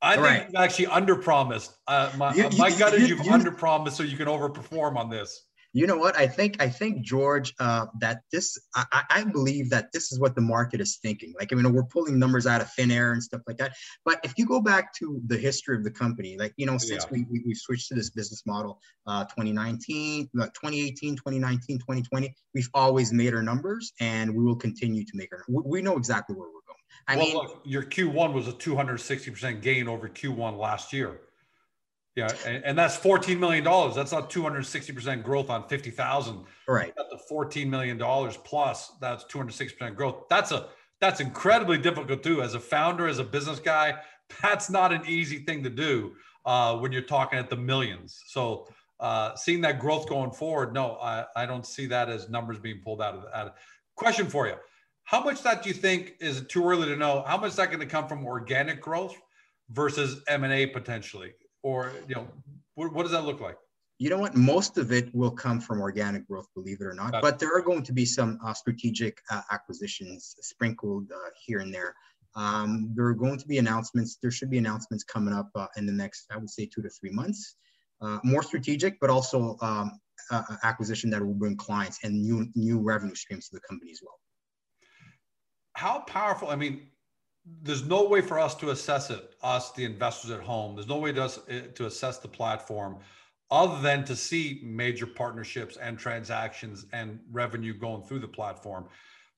I 0.02 0.16
think 0.16 0.46
you've 0.48 0.56
actually 0.56 0.86
underpromised. 0.86 1.70
Uh, 1.86 2.12
my 2.16 2.34
You- 2.34 2.46
uh, 2.46 2.50
my 2.58 2.68
you- 2.68 2.78
gut 2.78 2.94
is 2.94 3.00
you- 3.08 3.16
you've 3.16 3.26
you- 3.26 3.32
underpromised 3.32 3.92
so 3.92 4.02
you 4.02 4.16
can 4.16 4.28
overperform 4.28 4.96
on 4.96 5.10
this. 5.10 5.42
You 5.72 5.86
know 5.86 5.98
what? 5.98 6.16
I 6.16 6.26
think 6.26 6.56
I 6.58 6.70
think 6.70 7.02
George 7.04 7.52
uh, 7.60 7.86
that 8.00 8.22
this 8.32 8.56
I, 8.74 9.02
I 9.10 9.24
believe 9.24 9.68
that 9.70 9.92
this 9.92 10.10
is 10.10 10.18
what 10.18 10.34
the 10.34 10.40
market 10.40 10.80
is 10.80 10.96
thinking. 11.02 11.34
Like 11.38 11.52
I 11.52 11.56
mean, 11.56 11.70
we're 11.70 11.84
pulling 11.84 12.18
numbers 12.18 12.46
out 12.46 12.62
of 12.62 12.72
thin 12.72 12.90
air 12.90 13.12
and 13.12 13.22
stuff 13.22 13.42
like 13.46 13.58
that. 13.58 13.74
But 14.02 14.20
if 14.24 14.32
you 14.38 14.46
go 14.46 14.62
back 14.62 14.94
to 15.00 15.20
the 15.26 15.36
history 15.36 15.76
of 15.76 15.84
the 15.84 15.90
company, 15.90 16.38
like 16.38 16.54
you 16.56 16.64
know, 16.64 16.78
since 16.78 17.04
Yeah. 17.04 17.10
we, 17.10 17.26
we 17.30 17.42
we 17.46 17.54
switched 17.54 17.88
to 17.88 17.94
this 17.94 18.08
business 18.08 18.42
model, 18.46 18.80
uh, 19.06 19.24
2019, 19.24 20.30
like 20.32 20.54
2018, 20.54 21.14
2019, 21.16 21.78
2020, 21.78 22.34
we've 22.54 22.70
always 22.72 23.12
made 23.12 23.34
our 23.34 23.42
numbers, 23.42 23.92
and 24.00 24.34
we 24.34 24.44
will 24.44 24.56
continue 24.56 25.04
to 25.04 25.12
make 25.14 25.30
our. 25.32 25.44
We, 25.46 25.62
we 25.66 25.82
know 25.82 25.98
exactly 25.98 26.36
where 26.36 26.48
we're. 26.48 26.60
I 27.08 27.16
well, 27.16 27.26
mean, 27.26 27.34
look, 27.34 27.60
your 27.64 27.82
Q1 27.82 28.32
was 28.32 28.48
a 28.48 28.52
260% 28.52 29.62
gain 29.62 29.88
over 29.88 30.08
Q1 30.08 30.58
last 30.58 30.92
year. 30.92 31.20
Yeah, 32.16 32.30
and, 32.46 32.64
and 32.64 32.78
that's 32.78 32.96
$14 32.96 33.38
million. 33.38 33.62
That's 33.62 34.12
not 34.12 34.30
260% 34.30 35.22
growth 35.22 35.50
on 35.50 35.68
50,000. 35.68 36.44
right. 36.66 36.94
Got 36.96 37.10
the 37.10 37.18
$14 37.30 37.68
million 37.68 37.98
plus. 37.98 38.92
That's 39.00 39.24
260% 39.24 39.94
growth. 39.94 40.24
That's 40.30 40.50
a 40.50 40.68
that's 40.98 41.20
incredibly 41.20 41.76
difficult 41.76 42.22
too. 42.22 42.42
As 42.42 42.54
a 42.54 42.60
founder, 42.60 43.06
as 43.06 43.18
a 43.18 43.24
business 43.24 43.58
guy, 43.58 43.98
that's 44.42 44.70
not 44.70 44.92
an 44.92 45.02
easy 45.06 45.40
thing 45.40 45.62
to 45.62 45.70
do 45.70 46.14
uh, 46.46 46.76
when 46.78 46.90
you're 46.90 47.02
talking 47.02 47.38
at 47.38 47.50
the 47.50 47.56
millions. 47.56 48.22
So 48.28 48.66
uh, 48.98 49.34
seeing 49.34 49.60
that 49.60 49.78
growth 49.78 50.08
going 50.08 50.30
forward, 50.30 50.72
no, 50.72 50.96
I, 50.96 51.26
I 51.36 51.44
don't 51.44 51.66
see 51.66 51.86
that 51.86 52.08
as 52.08 52.30
numbers 52.30 52.58
being 52.58 52.80
pulled 52.82 53.02
out 53.02 53.14
of 53.14 53.22
the 53.22 53.36
out 53.36 53.46
of- 53.48 53.52
question 53.94 54.26
for 54.26 54.46
you. 54.46 54.54
How 55.06 55.22
much 55.22 55.42
that 55.44 55.62
do 55.62 55.68
you 55.68 55.74
think 55.74 56.14
is 56.20 56.42
too 56.48 56.68
early 56.68 56.88
to 56.88 56.96
know? 56.96 57.22
How 57.24 57.36
much 57.36 57.50
is 57.50 57.56
that 57.56 57.68
going 57.68 57.78
to 57.78 57.86
come 57.86 58.08
from 58.08 58.26
organic 58.26 58.80
growth 58.80 59.16
versus 59.70 60.20
M 60.26 60.42
and 60.42 60.52
A 60.52 60.66
potentially, 60.66 61.32
or 61.62 61.92
you 62.08 62.16
know, 62.16 62.26
what, 62.74 62.92
what 62.92 63.04
does 63.04 63.12
that 63.12 63.24
look 63.24 63.40
like? 63.40 63.56
You 63.98 64.10
know 64.10 64.18
what? 64.18 64.34
Most 64.34 64.78
of 64.78 64.90
it 64.90 65.14
will 65.14 65.30
come 65.30 65.60
from 65.60 65.80
organic 65.80 66.26
growth, 66.26 66.48
believe 66.56 66.80
it 66.80 66.86
or 66.86 66.92
not. 66.92 67.14
It. 67.14 67.22
But 67.22 67.38
there 67.38 67.56
are 67.56 67.62
going 67.62 67.84
to 67.84 67.92
be 67.92 68.04
some 68.04 68.40
uh, 68.44 68.52
strategic 68.52 69.22
uh, 69.30 69.42
acquisitions 69.52 70.34
sprinkled 70.40 71.12
uh, 71.12 71.30
here 71.46 71.60
and 71.60 71.72
there. 71.72 71.94
Um, 72.34 72.90
there 72.96 73.06
are 73.06 73.14
going 73.14 73.38
to 73.38 73.46
be 73.46 73.58
announcements. 73.58 74.18
There 74.20 74.32
should 74.32 74.50
be 74.50 74.58
announcements 74.58 75.04
coming 75.04 75.32
up 75.32 75.50
uh, 75.54 75.68
in 75.76 75.86
the 75.86 75.92
next, 75.92 76.26
I 76.32 76.36
would 76.36 76.50
say, 76.50 76.66
two 76.66 76.82
to 76.82 76.90
three 76.90 77.10
months. 77.10 77.54
Uh, 78.02 78.18
more 78.24 78.42
strategic, 78.42 78.98
but 78.98 79.08
also 79.08 79.56
um, 79.62 80.00
uh, 80.32 80.42
acquisition 80.64 81.10
that 81.10 81.24
will 81.24 81.32
bring 81.32 81.56
clients 81.56 82.00
and 82.02 82.20
new 82.20 82.48
new 82.56 82.80
revenue 82.80 83.14
streams 83.14 83.48
to 83.48 83.54
the 83.54 83.60
company 83.68 83.92
as 83.92 84.00
well. 84.02 84.18
How 85.76 86.00
powerful 86.00 86.48
i 86.48 86.56
mean 86.56 86.86
there's 87.62 87.84
no 87.84 88.04
way 88.08 88.20
for 88.20 88.38
us 88.38 88.54
to 88.56 88.70
assess 88.70 89.10
it 89.10 89.34
us 89.42 89.72
the 89.72 89.84
investors 89.84 90.30
at 90.30 90.40
home. 90.40 90.74
There's 90.74 90.88
no 90.88 90.98
way 90.98 91.12
to 91.12 91.24
us 91.24 91.38
eh, 91.48 91.62
to 91.74 91.86
assess 91.86 92.18
the 92.18 92.28
platform 92.28 92.96
other 93.50 93.80
than 93.80 94.04
to 94.04 94.16
see 94.16 94.60
major 94.64 95.06
partnerships 95.06 95.76
and 95.76 95.96
transactions 95.96 96.86
and 96.92 97.20
revenue 97.30 97.72
going 97.72 98.02
through 98.02 98.18
the 98.18 98.28
platform. 98.28 98.86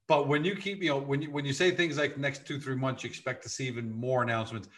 But 0.07 0.27
when 0.27 0.45
you 0.45 0.57
keep 0.57 0.83
you 0.83 0.91
know 0.91 0.99
when 0.99 1.21
you 1.21 1.31
when 1.31 1.45
you 1.45 1.53
say 1.53 1.71
things 1.71 1.99
like 1.99 2.17
next 2.17 2.47
two 2.47 2.59
three 2.59 2.77
months 2.77 3.05
you 3.05 3.11
expect 3.11 3.43
to 3.43 3.49
see 3.49 3.67
even 3.67 3.93
more 3.93 4.23
announcements. 4.23 4.69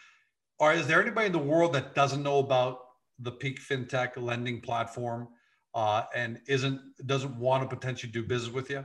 Or 0.59 0.73
is 0.73 0.85
there 0.85 1.01
anybody 1.01 1.27
in 1.27 1.31
the 1.31 1.39
world 1.39 1.73
that 1.73 1.95
doesn't 1.95 2.21
know 2.21 2.39
about 2.39 2.79
the 3.19 3.31
peak 3.31 3.59
fintech 3.61 4.11
lending 4.17 4.59
platform 4.61 5.29
uh, 5.73 6.03
and 6.13 6.39
isn't 6.47 6.81
doesn't 7.07 7.35
want 7.37 7.67
to 7.67 7.73
potentially 7.73 8.11
do 8.11 8.23
business 8.23 8.53
with 8.53 8.69
you 8.69 8.83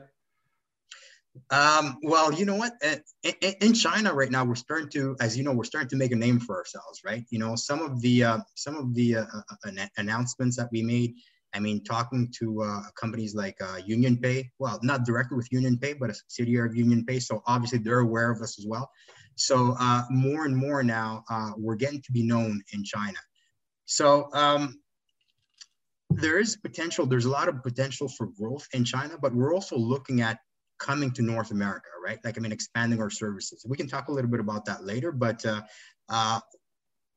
Um, 1.50 1.98
well, 2.02 2.32
you 2.32 2.44
know 2.44 2.56
what? 2.56 2.72
Uh, 2.84 2.96
In, 3.22 3.34
in- 3.40 3.54
in 3.60 3.74
China 3.74 4.12
right 4.12 4.30
now, 4.30 4.44
we're 4.44 4.54
starting 4.54 4.88
to, 4.90 5.16
as 5.20 5.36
you 5.36 5.44
know, 5.44 5.52
we're 5.52 5.64
starting 5.64 5.88
to 5.90 5.96
make 5.96 6.12
a 6.12 6.16
name 6.16 6.40
for 6.40 6.56
ourselves, 6.56 7.02
right? 7.04 7.24
You 7.30 7.38
know, 7.38 7.56
some 7.56 7.80
of 7.80 8.00
the 8.00 8.24
uh, 8.24 8.38
some 8.54 8.76
of 8.76 8.94
the 8.94 9.16
uh, 9.16 9.24
uh, 9.24 9.54
anna- 9.66 9.90
announcements 9.96 10.56
that 10.56 10.68
we 10.72 10.82
made. 10.82 11.14
I 11.54 11.60
mean, 11.60 11.82
talking 11.84 12.30
to 12.38 12.62
uh, 12.62 12.82
companies 13.00 13.34
like 13.34 13.56
uh, 13.62 13.78
Union 13.86 14.18
Pay. 14.18 14.50
Well, 14.58 14.78
not 14.82 15.04
directly 15.04 15.36
with 15.36 15.50
Union 15.50 15.78
Pay, 15.78 15.94
but 15.94 16.10
a 16.10 16.14
subsidiary 16.14 16.68
of 16.68 16.76
Union 16.76 17.04
Pay. 17.06 17.20
So 17.20 17.42
obviously, 17.46 17.78
they're 17.78 18.00
aware 18.00 18.30
of 18.30 18.42
us 18.42 18.58
as 18.58 18.66
well. 18.66 18.90
So 19.36 19.74
uh, 19.78 20.02
more 20.10 20.44
and 20.44 20.56
more 20.56 20.82
now, 20.82 21.24
uh, 21.30 21.52
we're 21.56 21.76
getting 21.76 22.02
to 22.02 22.12
be 22.12 22.22
known 22.22 22.62
in 22.72 22.84
China. 22.84 23.18
So 23.86 24.28
um, 24.32 24.80
there 26.10 26.38
is 26.38 26.56
potential. 26.56 27.06
There's 27.06 27.26
a 27.26 27.30
lot 27.30 27.48
of 27.48 27.62
potential 27.62 28.08
for 28.08 28.26
growth 28.26 28.66
in 28.72 28.84
China, 28.84 29.16
but 29.20 29.34
we're 29.34 29.54
also 29.54 29.76
looking 29.76 30.20
at 30.20 30.38
coming 30.78 31.10
to 31.12 31.22
North 31.22 31.50
America, 31.50 31.88
right? 32.04 32.18
Like, 32.24 32.38
I 32.38 32.40
mean, 32.40 32.52
expanding 32.52 33.00
our 33.00 33.10
services. 33.10 33.64
We 33.68 33.76
can 33.76 33.88
talk 33.88 34.08
a 34.08 34.12
little 34.12 34.30
bit 34.30 34.40
about 34.40 34.64
that 34.66 34.84
later, 34.84 35.12
but 35.12 35.44
uh, 35.44 35.62
uh, 36.08 36.40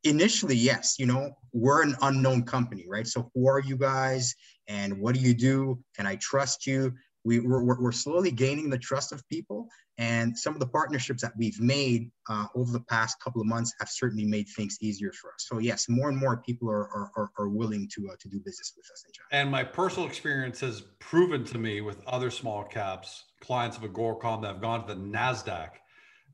initially, 0.03 0.55
yes, 0.55 0.95
you 0.99 1.05
know, 1.05 1.31
we're 1.53 1.83
an 1.83 1.95
unknown 2.01 2.43
company, 2.43 2.85
right? 2.87 3.07
So, 3.07 3.29
who 3.33 3.47
are 3.47 3.59
you 3.59 3.77
guys 3.77 4.35
and 4.67 4.99
what 4.99 5.15
do 5.15 5.21
you 5.21 5.33
do? 5.33 5.79
Can 5.95 6.07
I 6.07 6.15
trust 6.17 6.67
you? 6.67 6.93
We, 7.23 7.39
we're, 7.39 7.79
we're 7.79 7.91
slowly 7.91 8.31
gaining 8.31 8.69
the 8.69 8.77
trust 8.77 9.11
of 9.11 9.27
people. 9.27 9.67
And 9.97 10.37
some 10.37 10.53
of 10.53 10.59
the 10.59 10.67
partnerships 10.67 11.21
that 11.21 11.33
we've 11.37 11.59
made 11.59 12.09
uh, 12.29 12.45
over 12.55 12.71
the 12.71 12.79
past 12.79 13.19
couple 13.19 13.41
of 13.41 13.47
months 13.47 13.73
have 13.79 13.89
certainly 13.89 14.25
made 14.25 14.47
things 14.47 14.77
easier 14.81 15.11
for 15.11 15.33
us. 15.33 15.45
So, 15.49 15.59
yes, 15.59 15.89
more 15.89 16.07
and 16.07 16.17
more 16.17 16.37
people 16.37 16.69
are, 16.69 17.11
are, 17.15 17.31
are, 17.37 17.49
willing 17.49 17.89
to, 17.95 18.09
uh, 18.09 18.15
to 18.19 18.29
do 18.29 18.39
business 18.39 18.73
with 18.77 18.89
us 18.91 19.03
in. 19.05 19.37
And 19.37 19.51
my 19.51 19.63
personal 19.63 20.07
experience 20.07 20.61
has 20.61 20.81
proven 20.99 21.43
to 21.45 21.57
me 21.57 21.81
with 21.81 22.01
other 22.07 22.31
small 22.31 22.63
caps, 22.63 23.25
clients 23.41 23.75
of 23.75 23.83
Agoracom 23.83 24.41
that 24.43 24.47
have 24.47 24.61
gone 24.61 24.87
to 24.87 24.95
the 24.95 25.01
NASDAQ, 25.01 25.71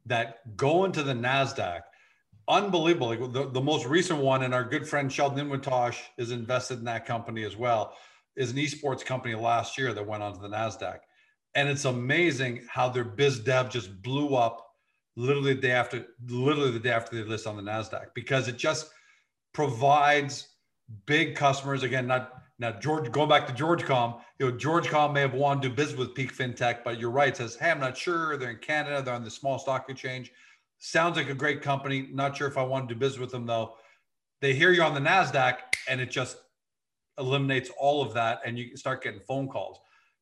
that 0.05 0.55
going 0.55 0.91
to 0.91 1.01
the 1.01 1.13
NASDAQ, 1.13 1.81
unbelievable. 2.47 3.27
The, 3.27 3.49
the 3.49 3.61
most 3.61 3.85
recent 3.85 4.19
one, 4.19 4.43
and 4.43 4.53
our 4.53 4.63
good 4.63 4.87
friend 4.87 5.11
Sheldon 5.11 5.49
Inwentash 5.49 5.97
is 6.17 6.31
invested 6.31 6.79
in 6.79 6.85
that 6.85 7.05
company 7.05 7.43
as 7.43 7.55
well, 7.55 7.95
is 8.35 8.51
an 8.51 8.57
esports 8.57 9.05
company 9.05 9.35
last 9.35 9.77
year 9.77 9.93
that 9.93 10.05
went 10.05 10.23
onto 10.23 10.41
the 10.41 10.49
NASDAQ. 10.49 10.99
And 11.55 11.69
it's 11.69 11.85
amazing 11.85 12.67
how 12.69 12.89
their 12.89 13.05
biz 13.05 13.39
dev 13.39 13.69
just 13.69 14.01
blew 14.01 14.35
up 14.35 14.65
literally 15.15 15.53
the 15.53 15.61
day 15.61 15.71
after, 15.71 16.05
literally 16.27 16.71
the 16.71 16.79
day 16.79 16.91
after 16.91 17.15
they 17.15 17.27
list 17.27 17.47
on 17.47 17.55
the 17.55 17.63
NASDAQ 17.63 18.07
because 18.13 18.47
it 18.47 18.57
just 18.57 18.89
provides 19.53 20.49
big 21.05 21.35
customers. 21.35 21.83
Again 21.83 22.07
not 22.07 22.33
now 22.59 22.71
george 22.71 23.11
going 23.11 23.27
back 23.27 23.47
to 23.47 23.53
georgecom 23.53 24.21
you 24.39 24.49
know 24.49 24.55
georgecom 24.55 25.13
may 25.13 25.21
have 25.21 25.33
wanted 25.33 25.63
to 25.63 25.69
do 25.69 25.75
business 25.75 25.97
with 25.97 26.15
peak 26.15 26.35
fintech 26.35 26.83
but 26.83 26.99
you're 26.99 27.09
right. 27.09 27.35
Says 27.35 27.55
hey 27.55 27.71
i'm 27.71 27.79
not 27.79 27.97
sure. 27.97 28.37
They're 28.37 28.51
in 28.51 28.57
canada. 28.57 29.01
They're 29.01 29.13
on 29.13 29.23
the 29.23 29.31
small 29.31 29.57
stock 29.57 29.89
exchange. 29.89 30.31
Sounds 30.77 31.15
like 31.15 31.29
a 31.29 31.33
great 31.33 31.61
company. 31.61 32.09
Not 32.11 32.35
sure 32.35 32.47
if 32.47 32.57
i 32.57 32.63
want 32.63 32.87
to 32.89 32.93
do 32.93 32.99
business 32.99 33.19
with 33.19 33.31
them 33.31 33.45
though. 33.45 33.75
They 34.41 34.53
hear 34.53 34.71
you 34.71 34.83
on 34.83 34.93
the 34.93 34.99
nasdaq 34.99 35.57
and 35.87 36.01
it 36.01 36.11
just 36.11 36.37
eliminates 37.17 37.69
all 37.77 38.01
of 38.01 38.13
that 38.13 38.41
and 38.45 38.57
you 38.57 38.75
start 38.75 39.03
getting 39.03 39.19
phone 39.19 39.47
calls. 39.47 39.79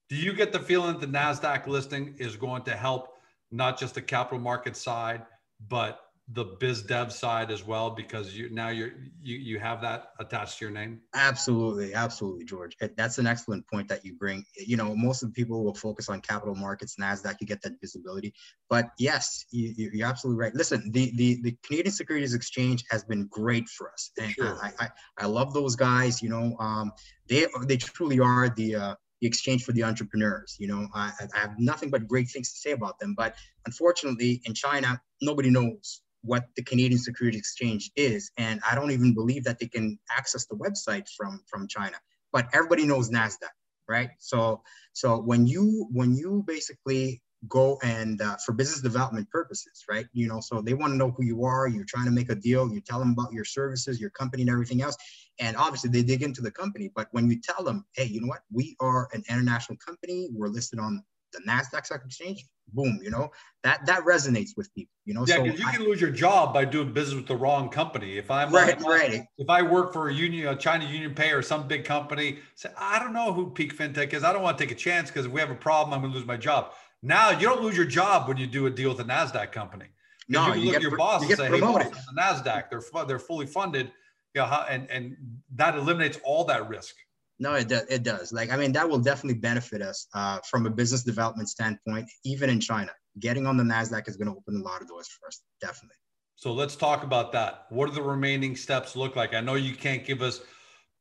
Do 0.09 0.15
you 0.15 0.33
get 0.33 0.51
the 0.51 0.59
feeling 0.59 0.93
that 0.93 1.01
the 1.01 1.17
nasdaq 1.17 1.67
listing 1.67 2.15
is 2.17 2.35
going 2.35 2.63
to 2.63 2.75
help 2.75 3.13
not 3.51 3.79
just 3.79 3.95
the 3.95 4.01
capital 4.01 4.39
market 4.39 4.75
side 4.75 5.23
but 5.69 5.99
the 6.29 6.45
biz 6.45 6.81
dev 6.83 7.11
side 7.11 7.51
as 7.51 7.65
well 7.65 7.89
because 7.89 8.33
you 8.33 8.49
now 8.49 8.69
you're 8.69 8.91
you 9.21 9.35
you 9.37 9.59
have 9.59 9.81
that 9.81 10.11
attached 10.19 10.57
to 10.57 10.65
your 10.65 10.71
name 10.73 11.01
Absolutely, 11.13 11.93
absolutely, 11.93 12.45
George. 12.45 12.75
That's 12.97 13.17
an 13.17 13.27
excellent 13.27 13.67
point 13.67 13.87
that 13.89 14.03
you 14.03 14.15
bring. 14.15 14.43
You 14.57 14.77
know, 14.77 14.95
most 14.95 15.21
of 15.21 15.29
the 15.29 15.33
people 15.33 15.63
will 15.63 15.75
focus 15.75 16.09
on 16.09 16.21
capital 16.21 16.55
markets, 16.55 16.95
Nasdaq. 16.99 17.35
You 17.39 17.45
get 17.45 17.61
that 17.61 17.73
visibility, 17.81 18.33
but 18.69 18.91
yes, 18.97 19.45
you, 19.51 19.91
you're 19.93 20.07
absolutely 20.07 20.39
right. 20.39 20.55
Listen, 20.55 20.89
the 20.91 21.11
the 21.15 21.41
the 21.43 21.57
Canadian 21.63 21.93
Securities 21.93 22.33
Exchange 22.33 22.83
has 22.89 23.03
been 23.03 23.27
great 23.27 23.67
for 23.69 23.91
us, 23.91 24.11
and 24.17 24.31
Sure. 24.31 24.57
I, 24.61 24.71
I 24.79 24.89
I 25.19 25.25
love 25.27 25.53
those 25.53 25.75
guys. 25.75 26.21
You 26.21 26.29
know, 26.29 26.55
um, 26.59 26.91
they 27.27 27.45
they 27.67 27.77
truly 27.77 28.19
are 28.19 28.49
the 28.49 28.75
uh, 28.75 28.95
the 29.21 29.27
exchange 29.27 29.63
for 29.63 29.73
the 29.73 29.83
entrepreneurs. 29.83 30.55
You 30.59 30.67
know, 30.67 30.87
I, 30.95 31.11
I 31.35 31.39
have 31.39 31.59
nothing 31.59 31.89
but 31.89 32.07
great 32.07 32.29
things 32.29 32.51
to 32.53 32.59
say 32.59 32.71
about 32.71 32.97
them. 32.99 33.13
But 33.15 33.35
unfortunately, 33.65 34.41
in 34.45 34.53
China, 34.53 34.99
nobody 35.21 35.49
knows 35.49 36.01
what 36.23 36.45
the 36.55 36.63
Canadian 36.63 36.99
Securities 36.99 37.39
Exchange 37.39 37.91
is, 37.95 38.31
and 38.37 38.61
I 38.69 38.75
don't 38.75 38.91
even 38.91 39.13
believe 39.13 39.43
that 39.45 39.59
they 39.59 39.67
can 39.67 39.99
access 40.15 40.45
the 40.45 40.55
website 40.55 41.07
from 41.15 41.41
from 41.47 41.67
China. 41.67 41.97
But 42.31 42.47
everybody 42.53 42.85
knows 42.85 43.09
Nasdaq, 43.09 43.53
right? 43.87 44.09
So 44.19 44.63
so 44.93 45.19
when 45.19 45.45
you 45.45 45.87
when 45.91 46.15
you 46.15 46.43
basically 46.47 47.21
go 47.47 47.77
and 47.83 48.21
uh, 48.21 48.37
for 48.45 48.53
business 48.53 48.81
development 48.81 49.29
purposes, 49.29 49.83
right? 49.89 50.05
You 50.13 50.27
know, 50.27 50.39
so 50.39 50.61
they 50.61 50.73
want 50.73 50.93
to 50.93 50.97
know 50.97 51.11
who 51.11 51.23
you 51.23 51.43
are. 51.43 51.67
You're 51.67 51.85
trying 51.85 52.05
to 52.05 52.11
make 52.11 52.29
a 52.29 52.35
deal. 52.35 52.71
You 52.71 52.81
tell 52.81 52.99
them 52.99 53.11
about 53.11 53.33
your 53.33 53.45
services, 53.45 53.99
your 53.99 54.11
company, 54.11 54.43
and 54.43 54.49
everything 54.49 54.81
else. 54.81 54.95
And 55.39 55.57
obviously, 55.57 55.89
they 55.89 56.03
dig 56.03 56.23
into 56.23 56.41
the 56.41 56.51
company. 56.51 56.91
But 56.95 57.07
when 57.11 57.29
you 57.29 57.39
tell 57.41 57.63
them, 57.63 57.85
hey, 57.95 58.05
you 58.05 58.21
know 58.21 58.27
what? 58.27 58.41
We 58.51 58.75
are 58.79 59.09
an 59.13 59.23
international 59.29 59.77
company. 59.85 60.29
We're 60.31 60.47
listed 60.47 60.79
on 60.79 61.03
the 61.33 61.41
Nasdaq 61.47 61.85
Stock 61.85 62.01
Exchange, 62.05 62.45
boom, 62.73 62.99
you 63.03 63.09
know 63.09 63.31
that 63.63 63.85
that 63.85 64.03
resonates 64.03 64.51
with 64.55 64.73
people, 64.73 64.93
you 65.05 65.13
know. 65.13 65.25
Yeah, 65.27 65.41
because 65.41 65.59
so 65.59 65.63
you 65.65 65.69
I, 65.69 65.75
can 65.75 65.83
lose 65.83 65.99
your 65.99 66.11
job 66.11 66.53
by 66.53 66.65
doing 66.65 66.93
business 66.93 67.15
with 67.15 67.27
the 67.27 67.35
wrong 67.35 67.69
company. 67.69 68.17
If 68.17 68.31
I'm 68.31 68.51
right, 68.51 68.79
right. 68.81 69.25
If 69.37 69.49
I 69.49 69.61
work 69.61 69.93
for 69.93 70.09
a 70.09 70.13
union, 70.13 70.47
a 70.47 70.55
China 70.55 70.85
Union 70.85 71.13
Pay 71.13 71.31
or 71.31 71.41
some 71.41 71.67
big 71.67 71.85
company, 71.85 72.39
say 72.55 72.69
I 72.77 72.99
don't 72.99 73.13
know 73.13 73.33
who 73.33 73.51
Peak 73.51 73.77
FinTech 73.77 74.13
is. 74.13 74.23
I 74.23 74.31
don't 74.31 74.43
want 74.43 74.57
to 74.57 74.63
take 74.63 74.71
a 74.71 74.79
chance 74.79 75.09
because 75.09 75.25
if 75.25 75.31
we 75.31 75.41
have 75.41 75.51
a 75.51 75.55
problem, 75.55 75.93
I'm 75.93 76.01
going 76.01 76.13
to 76.13 76.17
lose 76.17 76.27
my 76.27 76.37
job. 76.37 76.71
Now 77.01 77.31
you 77.31 77.47
don't 77.47 77.61
lose 77.61 77.75
your 77.75 77.85
job 77.85 78.27
when 78.27 78.37
you 78.37 78.47
do 78.47 78.65
a 78.65 78.69
deal 78.69 78.89
with 78.89 78.99
a 78.99 79.05
Nasdaq 79.05 79.51
company. 79.51 79.87
No, 80.29 80.53
you, 80.53 80.61
you 80.61 80.65
look 80.67 80.71
get, 80.71 80.75
at 80.77 80.81
your 80.83 80.97
boss 80.97 81.21
you 81.21 81.29
and 81.29 81.37
say, 81.37 81.49
promoted. 81.49 81.87
"Hey, 81.87 81.93
boss, 81.93 82.05
the 82.05 82.49
Nasdaq, 82.49 82.69
they're 82.69 83.05
they're 83.05 83.19
fully 83.19 83.45
funded." 83.45 83.91
Yeah, 84.33 84.65
and 84.69 84.89
and 84.89 85.17
that 85.55 85.75
eliminates 85.75 86.17
all 86.23 86.45
that 86.45 86.67
risk. 86.69 86.95
No, 87.43 87.55
it 87.55 87.67
does. 87.67 87.83
It 87.89 88.03
does. 88.03 88.31
Like, 88.31 88.53
I 88.53 88.55
mean, 88.55 88.71
that 88.71 88.87
will 88.87 88.99
definitely 88.99 89.37
benefit 89.37 89.81
us 89.81 90.07
uh, 90.13 90.39
from 90.49 90.65
a 90.65 90.69
business 90.69 91.03
development 91.03 91.49
standpoint, 91.49 92.09
even 92.23 92.49
in 92.49 92.61
China. 92.61 92.91
Getting 93.19 93.45
on 93.45 93.57
the 93.57 93.65
Nasdaq 93.65 94.07
is 94.07 94.15
going 94.15 94.31
to 94.31 94.37
open 94.37 94.55
a 94.55 94.63
lot 94.63 94.81
of 94.81 94.87
doors 94.87 95.09
for 95.09 95.27
us, 95.27 95.41
definitely. 95.59 95.97
So 96.37 96.53
let's 96.53 96.77
talk 96.77 97.03
about 97.03 97.33
that. 97.33 97.65
What 97.67 97.89
do 97.89 97.95
the 97.95 98.01
remaining 98.01 98.55
steps 98.55 98.95
look 98.95 99.17
like? 99.17 99.33
I 99.33 99.41
know 99.41 99.55
you 99.55 99.75
can't 99.75 100.05
give 100.05 100.21
us 100.21 100.39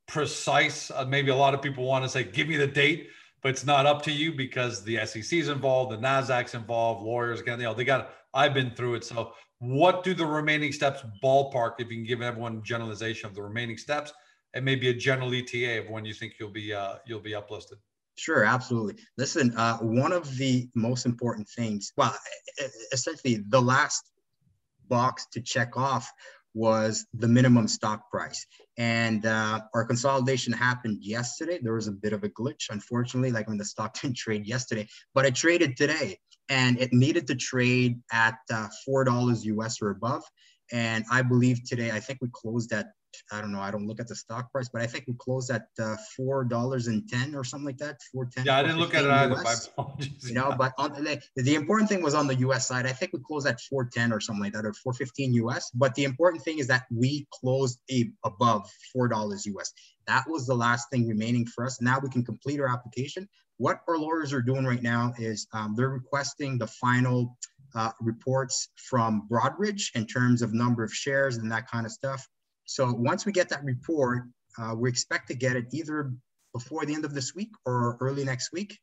precise. 0.08 0.90
Uh, 0.90 1.04
maybe 1.04 1.30
a 1.30 1.36
lot 1.36 1.54
of 1.54 1.62
people 1.62 1.84
want 1.84 2.04
to 2.04 2.08
say, 2.08 2.24
"Give 2.24 2.48
me 2.48 2.56
the 2.56 2.66
date," 2.66 3.10
but 3.40 3.50
it's 3.50 3.64
not 3.64 3.86
up 3.86 4.02
to 4.02 4.10
you 4.10 4.32
because 4.32 4.82
the 4.82 4.96
SEC 5.06 5.38
is 5.38 5.48
involved, 5.48 5.92
the 5.92 5.98
Nasdaq's 5.98 6.54
involved, 6.54 7.04
lawyers, 7.04 7.40
you 7.46 7.56
know, 7.56 7.72
they 7.72 7.84
got. 7.84 8.14
I've 8.34 8.52
been 8.52 8.74
through 8.74 8.96
it. 8.96 9.04
So, 9.04 9.32
what 9.60 10.02
do 10.02 10.12
the 10.12 10.26
remaining 10.26 10.72
steps 10.72 11.04
ballpark? 11.22 11.74
If 11.78 11.88
you 11.88 11.98
can 11.98 12.04
give 12.04 12.20
everyone 12.20 12.64
generalization 12.64 13.28
of 13.28 13.36
the 13.36 13.42
remaining 13.42 13.78
steps, 13.78 14.12
and 14.54 14.64
maybe 14.64 14.88
a 14.88 14.94
general 14.94 15.32
ETA 15.34 15.80
of 15.80 15.90
when 15.90 16.04
you 16.04 16.14
think 16.14 16.34
you'll 16.38 16.50
be 16.50 16.72
uh, 16.72 16.96
you'll 17.06 17.20
be 17.20 17.32
uplisted. 17.32 17.76
Sure, 18.16 18.44
absolutely. 18.44 19.02
Listen, 19.16 19.56
uh, 19.56 19.78
one 19.78 20.12
of 20.12 20.36
the 20.36 20.68
most 20.74 21.06
important 21.06 21.48
things, 21.48 21.92
well, 21.96 22.14
essentially 22.92 23.42
the 23.48 23.60
last 23.60 24.04
box 24.88 25.26
to 25.32 25.40
check 25.40 25.76
off 25.76 26.12
was 26.54 27.06
the 27.14 27.28
minimum 27.28 27.66
stock 27.66 28.10
price. 28.10 28.46
And 28.76 29.24
uh, 29.24 29.60
our 29.74 29.84
consolidation 29.84 30.52
happened 30.52 30.98
yesterday. 31.00 31.58
There 31.62 31.74
was 31.74 31.88
a 31.88 31.92
bit 31.92 32.12
of 32.12 32.24
a 32.24 32.28
glitch, 32.28 32.68
unfortunately, 32.70 33.30
like 33.30 33.48
when 33.48 33.58
the 33.58 33.64
stock 33.64 33.98
didn't 34.00 34.16
trade 34.16 34.46
yesterday, 34.46 34.86
but 35.14 35.24
it 35.24 35.34
traded 35.34 35.76
today 35.76 36.18
and 36.48 36.78
it 36.78 36.92
needed 36.92 37.26
to 37.28 37.34
trade 37.34 38.00
at 38.12 38.36
uh, 38.52 38.68
$4 38.86 39.44
US 39.44 39.80
or 39.80 39.90
above. 39.90 40.22
And 40.70 41.04
I 41.10 41.22
believe 41.22 41.64
today, 41.64 41.90
I 41.90 42.00
think 42.00 42.18
we 42.20 42.28
closed 42.32 42.72
at 42.72 42.88
I 43.30 43.40
don't 43.40 43.52
know. 43.52 43.60
I 43.60 43.70
don't 43.70 43.86
look 43.86 44.00
at 44.00 44.08
the 44.08 44.14
stock 44.14 44.50
price, 44.52 44.68
but 44.72 44.82
I 44.82 44.86
think 44.86 45.04
we 45.06 45.14
closed 45.18 45.50
at 45.50 45.66
uh, 45.78 45.96
four 46.16 46.44
dollars 46.44 46.86
and 46.86 47.08
ten 47.08 47.34
or 47.34 47.44
something 47.44 47.66
like 47.66 47.78
that. 47.78 47.98
Four 48.12 48.26
ten. 48.26 48.44
Yeah, 48.44 48.58
I 48.58 48.62
didn't 48.62 48.78
look 48.78 48.94
at 48.94 49.04
it 49.04 49.10
either. 49.10 49.34
Apologies. 49.76 50.28
You 50.28 50.34
know, 50.34 50.54
but 50.56 50.72
on 50.78 50.92
the, 50.92 51.20
the 51.36 51.54
important 51.54 51.88
thing 51.88 52.02
was 52.02 52.14
on 52.14 52.26
the 52.26 52.36
U.S. 52.36 52.66
side. 52.66 52.86
I 52.86 52.92
think 52.92 53.12
we 53.12 53.20
closed 53.26 53.46
at 53.46 53.60
four 53.60 53.88
ten 53.92 54.12
or 54.12 54.20
something 54.20 54.42
like 54.42 54.52
that, 54.52 54.64
or 54.64 54.72
four 54.74 54.92
fifteen 54.92 55.32
U.S. 55.34 55.70
But 55.74 55.94
the 55.94 56.04
important 56.04 56.42
thing 56.44 56.58
is 56.58 56.66
that 56.68 56.84
we 56.90 57.26
closed 57.32 57.80
a, 57.90 58.10
above 58.24 58.68
four 58.92 59.08
dollars 59.08 59.46
U.S. 59.46 59.72
That 60.06 60.24
was 60.28 60.46
the 60.46 60.54
last 60.54 60.90
thing 60.90 61.06
remaining 61.06 61.46
for 61.46 61.64
us. 61.64 61.80
Now 61.80 61.98
we 62.02 62.08
can 62.08 62.24
complete 62.24 62.60
our 62.60 62.68
application. 62.68 63.28
What 63.58 63.80
our 63.86 63.98
lawyers 63.98 64.32
are 64.32 64.42
doing 64.42 64.64
right 64.64 64.82
now 64.82 65.12
is 65.18 65.46
um, 65.52 65.74
they're 65.76 65.90
requesting 65.90 66.58
the 66.58 66.66
final 66.66 67.36
uh, 67.74 67.90
reports 68.00 68.68
from 68.76 69.26
Broadridge 69.30 69.94
in 69.94 70.06
terms 70.06 70.42
of 70.42 70.52
number 70.52 70.82
of 70.82 70.92
shares 70.92 71.36
and 71.36 71.50
that 71.52 71.70
kind 71.70 71.86
of 71.86 71.92
stuff. 71.92 72.26
So 72.72 72.90
once 72.90 73.26
we 73.26 73.32
get 73.32 73.50
that 73.50 73.62
report, 73.64 74.24
uh, 74.58 74.74
we 74.74 74.88
expect 74.88 75.28
to 75.28 75.34
get 75.34 75.56
it 75.56 75.66
either 75.72 76.10
before 76.54 76.86
the 76.86 76.94
end 76.94 77.04
of 77.04 77.12
this 77.12 77.34
week 77.34 77.50
or 77.66 77.98
early 78.00 78.24
next 78.24 78.50
week. 78.50 78.78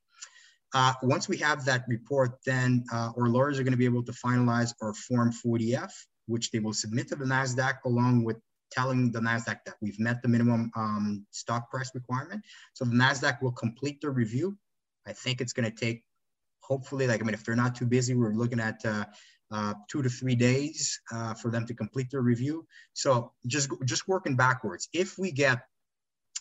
Uh, 0.75 0.93
once 1.01 1.27
we 1.27 1.37
have 1.37 1.65
that 1.65 1.85
report, 1.87 2.37
then 2.45 2.83
uh, 2.93 3.11
our 3.17 3.29
lawyers 3.29 3.57
are 3.57 3.63
going 3.63 3.73
to 3.73 3.77
be 3.77 3.85
able 3.85 4.03
to 4.03 4.11
finalize 4.11 4.75
our 4.83 4.93
Form 4.93 5.31
40F, 5.31 5.91
which 6.27 6.51
they 6.51 6.59
will 6.59 6.73
submit 6.73 7.07
to 7.07 7.15
the 7.15 7.25
NASDAQ 7.25 7.77
along 7.85 8.23
with 8.23 8.37
telling 8.71 9.11
the 9.11 9.19
NASDAQ 9.19 9.57
that 9.65 9.75
we've 9.81 9.99
met 9.99 10.21
the 10.21 10.27
minimum 10.27 10.69
um, 10.75 11.25
stock 11.31 11.71
price 11.71 11.89
requirement. 11.95 12.43
So 12.73 12.85
the 12.85 12.95
NASDAQ 12.95 13.41
will 13.41 13.53
complete 13.53 14.01
the 14.01 14.11
review. 14.11 14.55
I 15.07 15.13
think 15.13 15.41
it's 15.41 15.53
going 15.53 15.69
to 15.69 15.75
take, 15.75 16.03
hopefully, 16.61 17.07
like, 17.07 17.21
I 17.21 17.25
mean, 17.25 17.33
if 17.33 17.43
they're 17.43 17.55
not 17.55 17.73
too 17.73 17.87
busy, 17.87 18.13
we're 18.13 18.35
looking 18.35 18.59
at 18.59 18.85
uh, 19.51 19.73
two 19.89 20.01
to 20.01 20.09
three 20.09 20.35
days 20.35 20.99
uh, 21.11 21.33
for 21.33 21.49
them 21.51 21.65
to 21.65 21.73
complete 21.73 22.09
their 22.11 22.21
review. 22.21 22.65
So 22.93 23.31
just 23.47 23.69
just 23.85 24.07
working 24.07 24.35
backwards. 24.35 24.89
If 24.93 25.17
we 25.17 25.31
get 25.31 25.59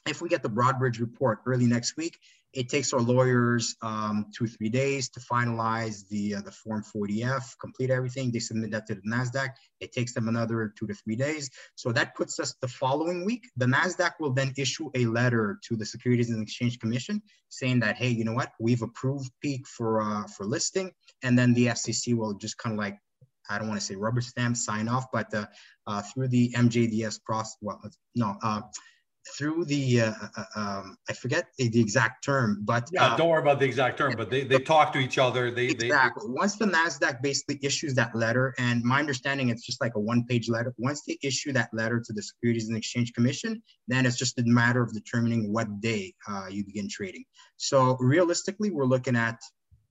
if 0.06 0.22
we 0.22 0.28
get 0.28 0.42
the 0.42 0.50
Broadridge 0.50 1.00
report 1.00 1.40
early 1.46 1.66
next 1.66 1.96
week, 1.96 2.18
it 2.54 2.68
takes 2.68 2.92
our 2.92 3.00
lawyers 3.00 3.76
um, 3.82 4.26
two 4.34 4.46
three 4.46 4.68
days 4.68 5.08
to 5.10 5.20
finalize 5.20 6.08
the 6.08 6.36
uh, 6.36 6.40
the 6.40 6.50
Form 6.50 6.82
40F, 6.82 7.58
complete 7.60 7.90
everything. 7.90 8.30
They 8.30 8.38
submit 8.38 8.70
that 8.70 8.86
to 8.86 8.94
the 8.94 9.02
Nasdaq. 9.02 9.50
It 9.80 9.92
takes 9.92 10.14
them 10.14 10.28
another 10.28 10.72
two 10.78 10.86
to 10.86 10.94
three 10.94 11.16
days. 11.16 11.50
So 11.74 11.92
that 11.92 12.14
puts 12.14 12.40
us 12.40 12.54
the 12.60 12.68
following 12.68 13.24
week. 13.24 13.44
The 13.56 13.66
Nasdaq 13.66 14.12
will 14.18 14.32
then 14.32 14.52
issue 14.56 14.90
a 14.94 15.06
letter 15.06 15.58
to 15.68 15.76
the 15.76 15.84
Securities 15.84 16.30
and 16.30 16.42
Exchange 16.42 16.78
Commission 16.78 17.22
saying 17.50 17.80
that 17.80 17.96
hey, 17.96 18.08
you 18.08 18.24
know 18.24 18.34
what, 18.34 18.52
we've 18.58 18.82
approved 18.82 19.30
Peak 19.42 19.66
for 19.66 20.00
uh, 20.00 20.26
for 20.28 20.46
listing, 20.46 20.90
and 21.22 21.38
then 21.38 21.52
the 21.54 21.74
SEC 21.74 22.14
will 22.14 22.34
just 22.34 22.56
kind 22.58 22.74
of 22.74 22.78
like 22.78 22.98
I 23.50 23.58
don't 23.58 23.68
want 23.68 23.80
to 23.80 23.86
say 23.86 23.94
rubber 23.94 24.20
stamp 24.20 24.56
sign 24.56 24.88
off, 24.88 25.06
but 25.12 25.32
uh, 25.34 25.46
uh, 25.86 26.02
through 26.02 26.28
the 26.28 26.52
MJDS 26.56 27.20
process, 27.24 27.56
well, 27.60 27.80
no, 28.14 28.36
uh, 28.42 28.60
through 29.36 29.64
the 29.64 30.00
uh, 30.00 30.12
uh, 30.36 30.44
um, 30.56 30.96
I 31.08 31.12
forget 31.12 31.46
the, 31.58 31.68
the, 31.68 31.80
exact 31.80 32.24
term, 32.24 32.60
but 32.62 32.88
yeah, 32.92 33.06
uh, 33.06 33.16
don't 33.16 33.28
worry 33.28 33.42
about 33.42 33.58
the 33.58 33.66
exact 33.66 33.98
term. 33.98 34.14
But 34.16 34.30
they, 34.30 34.44
they 34.44 34.58
talk 34.58 34.92
to 34.94 34.98
each 34.98 35.18
other. 35.18 35.50
They 35.50 35.66
exactly 35.66 36.26
they, 36.26 36.32
once 36.32 36.56
the 36.56 36.66
Nasdaq 36.66 37.22
basically 37.22 37.58
issues 37.62 37.94
that 37.94 38.14
letter, 38.14 38.54
and 38.58 38.82
my 38.82 38.98
understanding 38.98 39.48
it's 39.48 39.64
just 39.64 39.80
like 39.80 39.94
a 39.96 40.00
one 40.00 40.24
page 40.24 40.48
letter. 40.48 40.74
Once 40.78 41.02
they 41.06 41.18
issue 41.22 41.52
that 41.52 41.68
letter 41.72 42.00
to 42.04 42.12
the 42.12 42.22
Securities 42.22 42.68
and 42.68 42.76
Exchange 42.76 43.12
Commission, 43.12 43.62
then 43.86 44.06
it's 44.06 44.16
just 44.16 44.38
a 44.38 44.42
matter 44.44 44.82
of 44.82 44.92
determining 44.92 45.52
what 45.52 45.80
day 45.80 46.14
uh, 46.28 46.46
you 46.50 46.64
begin 46.64 46.88
trading. 46.88 47.24
So 47.56 47.96
realistically, 48.00 48.70
we're 48.70 48.86
looking 48.86 49.16
at 49.16 49.40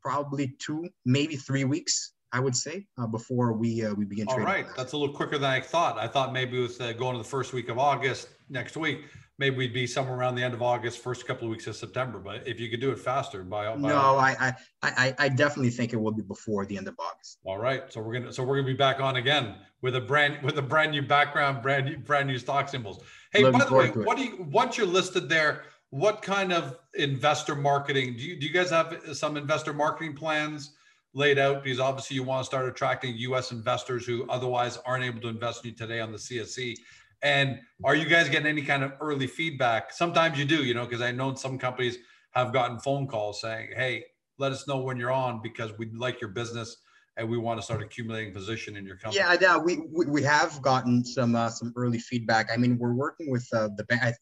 probably 0.02 0.56
two, 0.60 0.90
maybe 1.06 1.36
three 1.36 1.64
weeks 1.64 2.14
I 2.32 2.40
would 2.40 2.56
say, 2.56 2.86
uh, 2.98 3.08
before 3.08 3.54
we 3.54 3.86
uh, 3.86 3.94
we 3.94 4.06
begin 4.06 4.28
trading. 4.28 4.46
All 4.46 4.52
right, 4.52 4.68
that's 4.76 4.92
a 4.92 4.98
little 4.98 5.16
quicker 5.16 5.38
than 5.38 5.50
I 5.50 5.62
thought. 5.62 5.98
I 5.98 6.08
thought 6.08 6.34
maybe 6.34 6.60
with 6.62 6.80
uh, 6.82 6.94
going 6.94 7.14
to 7.14 7.20
the 7.20 7.28
first 7.28 7.54
week 7.54 7.70
of 7.70 7.80
August 7.80 8.28
next 8.50 8.76
week, 8.76 9.06
maybe 9.40 9.56
we'd 9.56 9.74
be 9.74 9.86
somewhere 9.86 10.18
around 10.18 10.36
the 10.36 10.44
end 10.44 10.54
of 10.54 10.62
August, 10.62 11.00
first 11.00 11.28
couple 11.28 11.46
of 11.46 11.52
weeks 11.52 11.68
of 11.68 11.76
September. 11.76 12.20
But 12.20 12.48
if 12.48 12.60
you 12.60 12.70
could 12.70 12.82
do 12.82 12.92
it 12.92 13.00
faster, 13.00 13.44
by, 13.44 13.74
by 13.76 13.76
no, 13.76 14.18
I, 14.18 14.36
I 14.40 14.54
I 14.84 15.16
I 15.18 15.30
definitely 15.30 15.70
think 15.70 15.94
it 15.94 15.98
will 15.98 16.12
be 16.12 16.24
before 16.24 16.66
the 16.66 16.78
end 16.78 16.88
of 16.88 16.96
August. 17.00 17.40
All 17.44 17.58
right, 17.58 17.92
so 17.92 18.02
we're 18.02 18.14
gonna 18.14 18.34
so 18.34 18.44
we're 18.44 18.56
gonna 18.56 18.68
be 18.68 18.74
back 18.74 19.00
on 19.00 19.18
again 19.18 19.56
with 19.82 19.96
a 19.96 20.02
brand 20.02 20.44
with 20.44 20.58
a 20.58 20.62
brand 20.62 20.92
new 20.92 21.02
background, 21.02 21.62
brand 21.62 21.86
new 21.86 21.98
brand 21.98 22.28
new 22.28 22.38
stock 22.38 22.70
symbols. 22.70 23.04
Hey, 23.32 23.44
Looking 23.44 23.60
by 23.60 23.66
the 23.66 23.74
way, 23.74 23.90
what 23.90 24.18
do 24.18 24.24
you 24.24 24.46
once 24.50 24.78
you're 24.78 24.88
listed 24.88 25.30
there? 25.30 25.64
What 25.90 26.22
kind 26.22 26.52
of 26.52 26.78
investor 26.96 27.56
marketing 27.56 28.18
do 28.18 28.24
you 28.24 28.40
do? 28.40 28.48
You 28.48 28.54
guys 28.54 28.70
have 28.72 29.02
some 29.14 29.38
investor 29.38 29.74
marketing 29.74 30.16
plans? 30.16 30.74
laid 31.14 31.40
out 31.40 31.64
because 31.64 31.80
obviously 31.80 32.14
you 32.14 32.22
want 32.22 32.42
to 32.42 32.46
start 32.46 32.68
attracting 32.68 33.16
US 33.18 33.52
investors 33.52 34.06
who 34.06 34.30
otherwise 34.30 34.78
aren't 34.86 35.04
able 35.04 35.20
to 35.22 35.30
invest 35.30 35.66
in 35.66 35.72
you 35.72 35.76
today 35.76 36.00
on 36.00 36.12
the 36.12 36.18
CSE. 36.18 36.76
And 37.22 37.60
are 37.84 37.96
you 37.96 38.06
guys 38.06 38.30
getting 38.30 38.48
any 38.48 38.62
kind 38.62 38.84
of 38.84 38.94
early 39.02 39.28
feedback? 39.28 39.92
Sometimes 39.92 40.38
you 40.38 40.46
do, 40.46 40.64
you 40.64 40.74
know, 40.74 40.86
because 40.86 41.02
I 41.02 41.12
know 41.12 41.34
some 41.36 41.58
companies 41.58 41.98
have 42.32 42.54
gotten 42.54 42.80
phone 42.80 43.08
calls 43.08 43.42
saying, 43.42 43.70
hey, 43.76 44.04
let 44.38 44.52
us 44.52 44.68
know 44.68 44.78
when 44.78 44.98
you're 44.98 45.12
on 45.12 45.42
because 45.42 45.76
we 45.78 45.90
like 45.94 46.22
your 46.22 46.30
business 46.30 46.78
and 47.18 47.28
we 47.28 47.38
want 47.38 47.60
to 47.60 47.64
start 47.64 47.82
accumulating 47.82 48.32
position 48.32 48.78
in 48.78 48.86
your 48.86 48.98
company. 48.98 49.20
Yeah, 49.20 49.36
yeah, 49.42 49.58
we 49.58 49.78
we, 49.92 50.06
we 50.06 50.24
have 50.24 50.62
gotten 50.62 51.04
some 51.04 51.36
uh, 51.36 51.50
some 51.50 51.74
early 51.76 51.98
feedback. 51.98 52.50
I 52.54 52.58
mean, 52.58 52.78
we're 52.78 52.94
working 52.94 53.32
with 53.32 53.48
uh, 53.54 53.70
the 53.76 53.84
bank. 53.86 54.16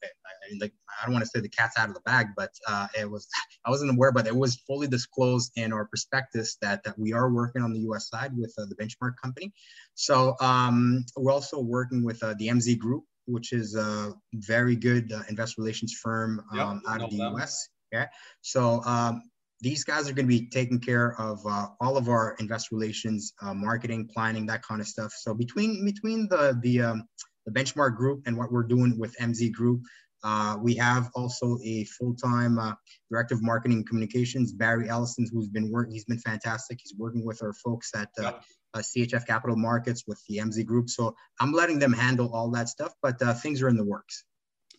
I, 0.46 0.54
I, 0.54 0.58
like 0.60 0.74
I 1.02 1.06
don't 1.06 1.14
want 1.14 1.24
to 1.24 1.30
say 1.30 1.40
the 1.40 1.50
cat's 1.50 1.78
out 1.78 1.90
of 1.90 1.96
the 1.96 2.02
bag, 2.02 2.28
but 2.36 2.52
uh, 2.68 2.88
it 3.00 3.10
was 3.10 3.28
I 3.66 3.70
wasn't 3.70 3.92
aware, 3.92 4.12
but 4.12 4.28
it 4.28 4.36
was 4.36 4.56
fully 4.68 4.88
disclosed 4.88 5.52
in 5.56 5.74
our 5.74 5.86
prospectus 5.86 6.58
that 6.62 6.84
that 6.84 6.98
we 6.98 7.14
are 7.14 7.30
working 7.30 7.62
on 7.62 7.74
the 7.74 7.80
U.S. 7.82 8.10
side 8.10 8.32
with 8.38 8.54
uh, 8.58 8.66
the 8.68 8.76
benchmark 8.76 9.14
company. 9.22 9.54
So 9.96 10.36
um, 10.42 11.06
we're 11.18 11.32
also 11.32 11.60
working 11.60 12.04
with 12.04 12.22
uh, 12.24 12.36
the 12.38 12.48
MZ 12.48 12.78
Group, 12.78 13.04
which 13.26 13.54
is 13.54 13.76
a 13.76 14.14
very 14.34 14.76
good 14.76 15.12
uh, 15.12 15.24
investor 15.30 15.62
relations 15.62 15.94
firm 16.02 16.42
um, 16.52 16.82
yep, 16.86 16.94
out 16.94 17.02
of 17.04 17.10
the 17.10 17.18
them. 17.18 17.34
U.S. 17.34 17.70
Yeah. 17.92 18.08
So 18.42 18.84
um, 18.84 19.24
these 19.62 19.84
guys 19.84 20.10
are 20.10 20.14
going 20.14 20.28
to 20.28 20.40
be 20.40 20.48
taking 20.48 20.80
care 20.80 21.20
of 21.20 21.40
uh, 21.46 21.68
all 21.80 21.98
of 21.98 22.10
our 22.10 22.36
investor 22.40 22.76
relations, 22.76 23.34
uh, 23.42 23.54
marketing, 23.54 24.10
planning, 24.14 24.46
that 24.48 24.64
kind 24.64 24.82
of 24.82 24.88
stuff. 24.88 25.14
So 25.18 25.34
between 25.34 25.86
between 25.86 26.28
the 26.30 26.60
the 26.62 26.82
um, 26.82 27.08
the 27.46 27.52
benchmark 27.52 27.96
group 27.96 28.24
and 28.26 28.38
what 28.38 28.52
we're 28.52 28.64
doing 28.64 28.98
with 28.98 29.16
MZ 29.18 29.52
Group, 29.52 29.82
uh, 30.26 30.58
we 30.60 30.74
have 30.74 31.12
also 31.14 31.60
a 31.64 31.84
full-time 31.84 32.58
uh, 32.58 32.74
director 33.12 33.36
of 33.36 33.44
marketing 33.44 33.78
and 33.78 33.88
communications, 33.88 34.52
Barry 34.52 34.90
Ellison, 34.90 35.28
who's 35.32 35.48
been 35.48 35.72
working. 35.72 35.94
He's 35.94 36.06
been 36.06 36.18
fantastic. 36.18 36.80
He's 36.82 36.96
working 36.98 37.24
with 37.24 37.44
our 37.44 37.54
folks 37.54 37.92
at 37.96 38.10
uh, 38.20 38.34
uh, 38.74 38.80
CHF 38.80 39.28
Capital 39.28 39.56
Markets 39.56 40.06
with 40.08 40.20
the 40.28 40.38
MZ 40.38 40.66
Group. 40.66 40.90
So 40.90 41.16
I'm 41.40 41.52
letting 41.52 41.78
them 41.78 41.94
handle 41.94 42.34
all 42.34 42.50
that 42.52 42.70
stuff, 42.70 42.92
but 43.04 43.20
things 43.38 43.62
are 43.62 43.70
in 43.70 43.78
the 43.78 43.86
works. 43.86 44.24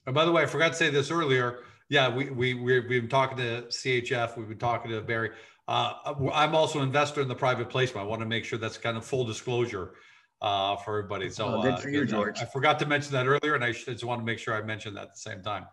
And 0.05 0.15
by 0.17 0.25
the 0.25 0.33
way, 0.33 0.43
I 0.43 0.47
forgot 0.47 0.73
to 0.73 0.75
say 0.75 0.91
this 0.91 1.13
earlier 1.13 1.61
Yeah, 1.89 2.13
we, 2.13 2.31
we, 2.31 2.55
we've 2.55 2.89
been 2.89 3.09
talking 3.09 3.37
to 3.39 3.67
CHF, 3.69 4.37
we've 4.37 4.49
been 4.49 4.59
talking 4.59 4.91
to 4.91 5.01
Barry. 5.01 5.31
Uh, 5.69 5.93
I'm 6.33 6.57
also 6.57 6.81
an 6.81 6.87
investor 6.87 7.21
in 7.21 7.29
the 7.29 7.37
private 7.37 7.69
placement. 7.69 8.05
I 8.05 8.09
want 8.09 8.21
to 8.21 8.27
make 8.27 8.45
sure 8.45 8.59
that's 8.59 8.79
kind 8.79 8.97
of 8.97 9.05
full 9.05 9.25
disclosure 9.25 9.95
uh, 10.43 10.77
for 10.77 10.99
everybody. 10.99 11.31
So 11.31 11.47
oh, 11.47 11.63
good 11.63 11.79
for 11.79 11.89
you, 11.89 12.05
George. 12.05 12.41
I, 12.41 12.43
I, 12.43 12.47
forgot 12.47 12.79
to 12.81 12.87
mention 12.87 13.13
that 13.13 13.27
earlier, 13.27 13.55
and 13.55 13.65
I 13.65 13.73
just 13.73 14.05
want 14.05 14.21
to 14.21 14.25
make 14.25 14.39
sure 14.39 14.55
I 14.55 14.63
mentioned 14.63 14.97
that 14.97 15.05
at 15.05 15.15
the 15.15 15.21
same 15.21 15.43
time. 15.43 15.67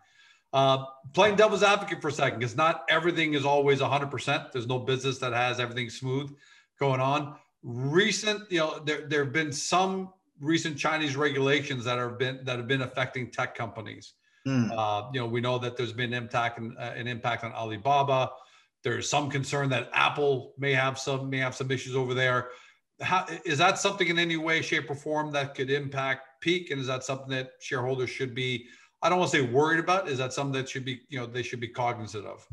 Uh, 0.52 0.84
playing 1.12 1.36
devil's 1.36 1.62
advocate 1.62 2.00
for 2.00 2.08
a 2.08 2.12
second, 2.12 2.38
because 2.38 2.56
not 2.56 2.84
everything 2.88 3.34
is 3.34 3.44
always 3.44 3.80
100%. 3.80 4.52
There's 4.52 4.68
no 4.68 4.78
business 4.78 5.18
that 5.18 5.32
has 5.32 5.58
everything 5.58 5.90
smooth 5.90 6.30
going 6.78 7.00
on. 7.00 7.36
Recent, 7.62 8.50
you 8.50 8.58
know, 8.58 8.78
there 8.84 9.08
there 9.08 9.24
have 9.24 9.32
been 9.32 9.50
some 9.50 10.12
recent 10.40 10.76
Chinese 10.78 11.16
regulations 11.16 11.84
that 11.84 11.98
have 11.98 12.18
been 12.18 12.40
that 12.44 12.58
have 12.58 12.68
been 12.68 12.82
affecting 12.82 13.30
tech 13.30 13.54
companies. 13.54 14.12
Mm. 14.46 14.70
Uh, 14.76 15.08
you 15.12 15.20
know, 15.20 15.26
we 15.26 15.40
know 15.40 15.58
that 15.58 15.76
there's 15.76 15.92
been 15.92 16.12
impact 16.12 16.58
and, 16.58 16.76
uh, 16.76 16.92
an 16.94 17.08
impact 17.08 17.44
on 17.44 17.52
Alibaba. 17.52 18.30
There's 18.82 19.08
some 19.08 19.30
concern 19.30 19.70
that 19.70 19.88
Apple 19.94 20.52
may 20.58 20.74
have 20.74 20.98
some 20.98 21.30
may 21.30 21.38
have 21.38 21.54
some 21.54 21.70
issues 21.70 21.96
over 21.96 22.12
there. 22.12 22.50
How, 23.04 23.26
is 23.44 23.58
that 23.58 23.78
something 23.78 24.08
in 24.08 24.18
any 24.18 24.36
way, 24.36 24.62
shape, 24.62 24.90
or 24.90 24.94
form 24.94 25.30
that 25.32 25.54
could 25.54 25.70
impact 25.70 26.40
Peak? 26.40 26.70
And 26.70 26.80
is 26.80 26.86
that 26.86 27.04
something 27.04 27.28
that 27.28 27.52
shareholders 27.60 28.10
should 28.10 28.34
be? 28.34 28.66
I 29.02 29.08
don't 29.08 29.18
want 29.18 29.30
to 29.32 29.36
say 29.38 29.42
worried 29.42 29.80
about. 29.80 30.08
Is 30.08 30.18
that 30.18 30.32
something 30.32 30.54
that 30.60 30.68
should 30.68 30.84
be 30.84 31.02
you 31.08 31.18
know 31.18 31.26
they 31.26 31.42
should 31.42 31.60
be 31.60 31.68
cognizant 31.68 32.26
of? 32.26 32.46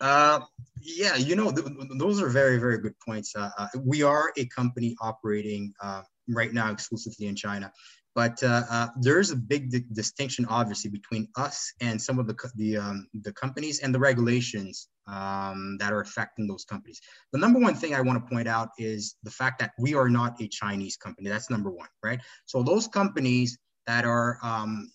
Uh, 0.00 0.40
yeah, 0.80 1.16
you 1.16 1.34
know, 1.34 1.50
th- 1.50 1.66
those 1.96 2.22
are 2.22 2.28
very, 2.28 2.58
very 2.58 2.78
good 2.78 2.94
points. 3.04 3.34
Uh, 3.34 3.50
uh, 3.58 3.66
we 3.84 4.02
are 4.02 4.32
a 4.36 4.46
company 4.46 4.94
operating 5.00 5.72
uh, 5.82 6.02
right 6.28 6.52
now 6.52 6.70
exclusively 6.70 7.26
in 7.26 7.34
China. 7.34 7.72
But 8.14 8.42
uh, 8.42 8.62
uh, 8.70 8.88
there's 9.00 9.30
a 9.30 9.36
big 9.36 9.70
di- 9.70 9.84
distinction, 9.92 10.46
obviously, 10.48 10.90
between 10.90 11.28
us 11.36 11.72
and 11.80 12.00
some 12.00 12.18
of 12.18 12.26
the 12.26 12.36
the, 12.56 12.76
um, 12.76 13.08
the 13.22 13.32
companies 13.32 13.80
and 13.80 13.94
the 13.94 13.98
regulations 13.98 14.88
um, 15.08 15.76
that 15.78 15.92
are 15.92 16.00
affecting 16.00 16.46
those 16.46 16.64
companies. 16.64 17.00
The 17.32 17.38
number 17.38 17.58
one 17.58 17.74
thing 17.74 17.94
I 17.94 18.00
want 18.00 18.22
to 18.22 18.30
point 18.34 18.48
out 18.48 18.68
is 18.78 19.16
the 19.22 19.30
fact 19.30 19.58
that 19.60 19.72
we 19.78 19.94
are 19.94 20.08
not 20.08 20.40
a 20.40 20.48
Chinese 20.48 20.96
company. 20.96 21.28
That's 21.28 21.50
number 21.50 21.70
one, 21.70 21.88
right? 22.02 22.20
So 22.46 22.62
those 22.62 22.88
companies 22.88 23.58
that 23.86 24.04
are 24.04 24.38
um, 24.42 24.90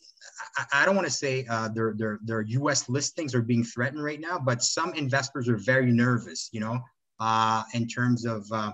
I, 0.58 0.66
I, 0.82 0.86
don't 0.86 0.96
want 0.96 1.08
to 1.08 1.14
say 1.14 1.46
uh, 1.50 1.70
their, 1.70 1.94
their, 1.98 2.20
their 2.24 2.42
U.S. 2.42 2.90
listings 2.90 3.36
are 3.36 3.42
being 3.42 3.64
threatened 3.64 4.04
right 4.04 4.20
now, 4.20 4.40
but 4.40 4.64
some 4.64 4.94
investors 4.94 5.50
are 5.50 5.58
very 5.58 5.92
nervous, 5.92 6.50
you 6.52 6.60
know, 6.60 6.80
uh, 7.20 7.64
in 7.74 7.88
terms 7.88 8.26
of 8.26 8.46
uh, 8.52 8.72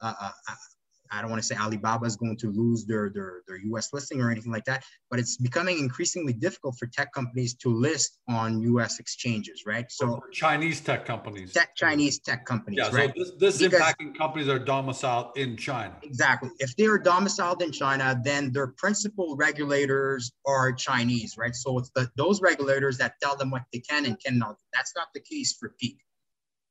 uh, 0.00 0.14
uh 0.20 0.54
I 1.12 1.20
don't 1.20 1.30
want 1.30 1.42
to 1.42 1.46
say 1.46 1.56
Alibaba 1.56 2.06
is 2.06 2.16
going 2.16 2.36
to 2.38 2.50
lose 2.50 2.84
their, 2.86 3.10
their, 3.10 3.42
their 3.46 3.58
US 3.74 3.92
listing 3.92 4.20
or 4.20 4.30
anything 4.30 4.50
like 4.50 4.64
that, 4.64 4.82
but 5.10 5.20
it's 5.20 5.36
becoming 5.36 5.78
increasingly 5.78 6.32
difficult 6.32 6.78
for 6.78 6.86
tech 6.86 7.12
companies 7.12 7.54
to 7.56 7.68
list 7.68 8.18
on 8.28 8.60
US 8.62 8.98
exchanges, 8.98 9.64
right? 9.66 9.84
So 9.90 10.20
Chinese 10.32 10.80
tech 10.80 11.04
companies. 11.04 11.52
Tech 11.52 11.76
Chinese 11.76 12.18
tech 12.18 12.46
companies, 12.46 12.78
yeah, 12.78 12.96
right? 12.96 13.12
So 13.16 13.24
this, 13.24 13.58
this 13.58 13.58
because, 13.58 13.80
impacting 13.80 14.16
companies 14.16 14.46
that 14.46 14.54
are 14.54 14.64
domiciled 14.64 15.36
in 15.36 15.56
China. 15.56 15.94
Exactly. 16.02 16.50
If 16.58 16.74
they 16.76 16.86
are 16.86 16.98
domiciled 16.98 17.62
in 17.62 17.72
China, 17.72 18.18
then 18.24 18.52
their 18.52 18.68
principal 18.68 19.36
regulators 19.36 20.32
are 20.46 20.72
Chinese, 20.72 21.36
right? 21.36 21.54
So 21.54 21.78
it's 21.78 21.90
the, 21.94 22.10
those 22.16 22.40
regulators 22.40 22.98
that 22.98 23.14
tell 23.22 23.36
them 23.36 23.50
what 23.50 23.62
they 23.72 23.80
can 23.80 24.06
and 24.06 24.18
cannot. 24.18 24.56
That's 24.72 24.94
not 24.96 25.08
the 25.14 25.20
case 25.20 25.54
for 25.58 25.74
Peak. 25.78 25.98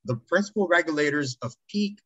The 0.04 0.16
principal 0.16 0.66
regulators 0.66 1.36
of 1.42 1.54
Peak 1.68 2.00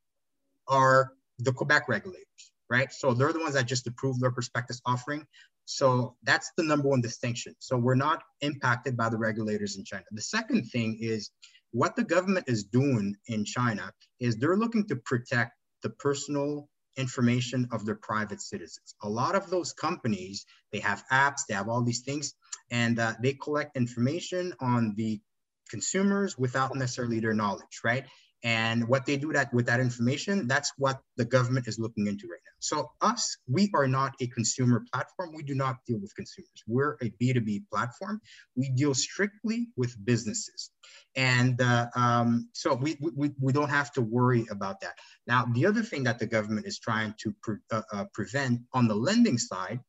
are 0.68 1.12
the 1.38 1.53
Quebec 1.53 1.88
regulators, 1.88 2.53
right? 2.70 2.92
So 2.92 3.14
they're 3.14 3.33
the 3.33 3.40
ones 3.40 3.55
that 3.55 3.66
just 3.66 3.87
approved 3.87 4.20
their 4.20 4.31
prospectus 4.31 4.81
offering. 4.87 5.27
So 5.64 6.16
that's 6.22 6.53
the 6.57 6.62
number 6.62 6.88
one 6.88 7.01
distinction. 7.01 7.55
So 7.59 7.77
we're 7.77 7.94
not 7.96 8.22
impacted 8.40 8.96
by 8.96 9.09
the 9.09 9.18
regulators 9.18 9.77
in 9.77 9.85
China. 9.85 10.05
The 10.12 10.22
second 10.22 10.64
thing 10.66 10.99
is 11.01 11.31
what 11.72 11.96
the 11.96 12.05
government 12.05 12.46
is 12.49 12.64
doing 12.64 13.16
in 13.27 13.44
China 13.44 13.92
is 14.20 14.37
they're 14.37 14.57
looking 14.57 14.87
to 14.88 14.96
protect 14.96 15.53
the 15.83 15.90
personal 15.90 16.68
information 16.96 17.68
of 17.72 17.85
their 17.85 17.96
private 17.96 18.40
citizens. 18.40 18.94
A 19.03 19.09
lot 19.09 19.35
of 19.35 19.51
those 19.51 19.72
companies, 19.72 20.46
they 20.72 20.79
have 20.81 21.05
apps, 21.12 21.40
they 21.49 21.55
have 21.55 21.68
all 21.68 21.83
these 21.83 22.01
things, 22.01 22.35
and 22.70 22.99
uh, 22.99 23.12
they 23.22 23.35
collect 23.35 23.77
information 23.77 24.55
on 24.61 24.94
the 24.96 25.20
consumers 25.68 26.38
without 26.38 26.75
necessarily 26.75 27.20
their 27.20 27.35
knowledge, 27.35 27.81
right? 27.85 28.07
And 28.42 28.87
what 28.87 29.07
they 29.07 29.16
do 29.16 29.33
that 29.33 29.53
with 29.53 29.66
that 29.66 29.81
information, 29.81 30.46
that's 30.46 30.72
what 30.77 31.01
the 31.16 31.25
government 31.25 31.66
is 31.66 31.79
looking 31.79 32.07
into 32.07 32.27
right 32.29 32.40
now. 32.44 32.53
So 32.59 32.90
us, 33.01 33.38
we 33.49 33.70
are 33.75 33.88
not 33.88 34.14
a 34.20 34.27
consumer 34.29 34.85
platform. 34.92 35.33
We 35.35 35.42
do 35.42 35.55
not 35.55 35.77
deal 35.87 35.99
with 35.99 36.14
consumers. 36.14 36.62
We're 36.66 36.96
a 37.03 37.11
B2B 37.20 37.64
platform. 37.72 38.20
We 38.55 38.70
deal 38.70 38.94
strictly 38.94 39.68
with 39.77 39.96
businesses. 40.05 40.70
And 41.16 41.61
uh, 41.61 41.87
um, 41.96 42.49
so 42.53 42.75
we, 42.75 42.99
we, 43.01 43.31
we 43.40 43.53
don't 43.53 43.70
have 43.70 43.92
to 43.92 44.03
worry 44.03 44.46
about 44.51 44.81
that. 44.81 44.94
Now, 45.27 45.46
the 45.53 45.66
other 45.66 45.83
thing 45.83 46.05
that 46.05 46.18
the 46.18 46.27
government 46.27 46.66
is 46.66 46.79
trying 46.79 47.14
to 47.20 47.35
pre- 47.42 47.57
uh, 47.70 47.83
uh, 47.92 48.05
prevent 48.12 48.61
on 48.72 48.87
the 48.87 48.94
lending 48.94 49.38
side 49.38 49.81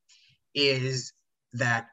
is 0.55 1.13
that 1.53 1.87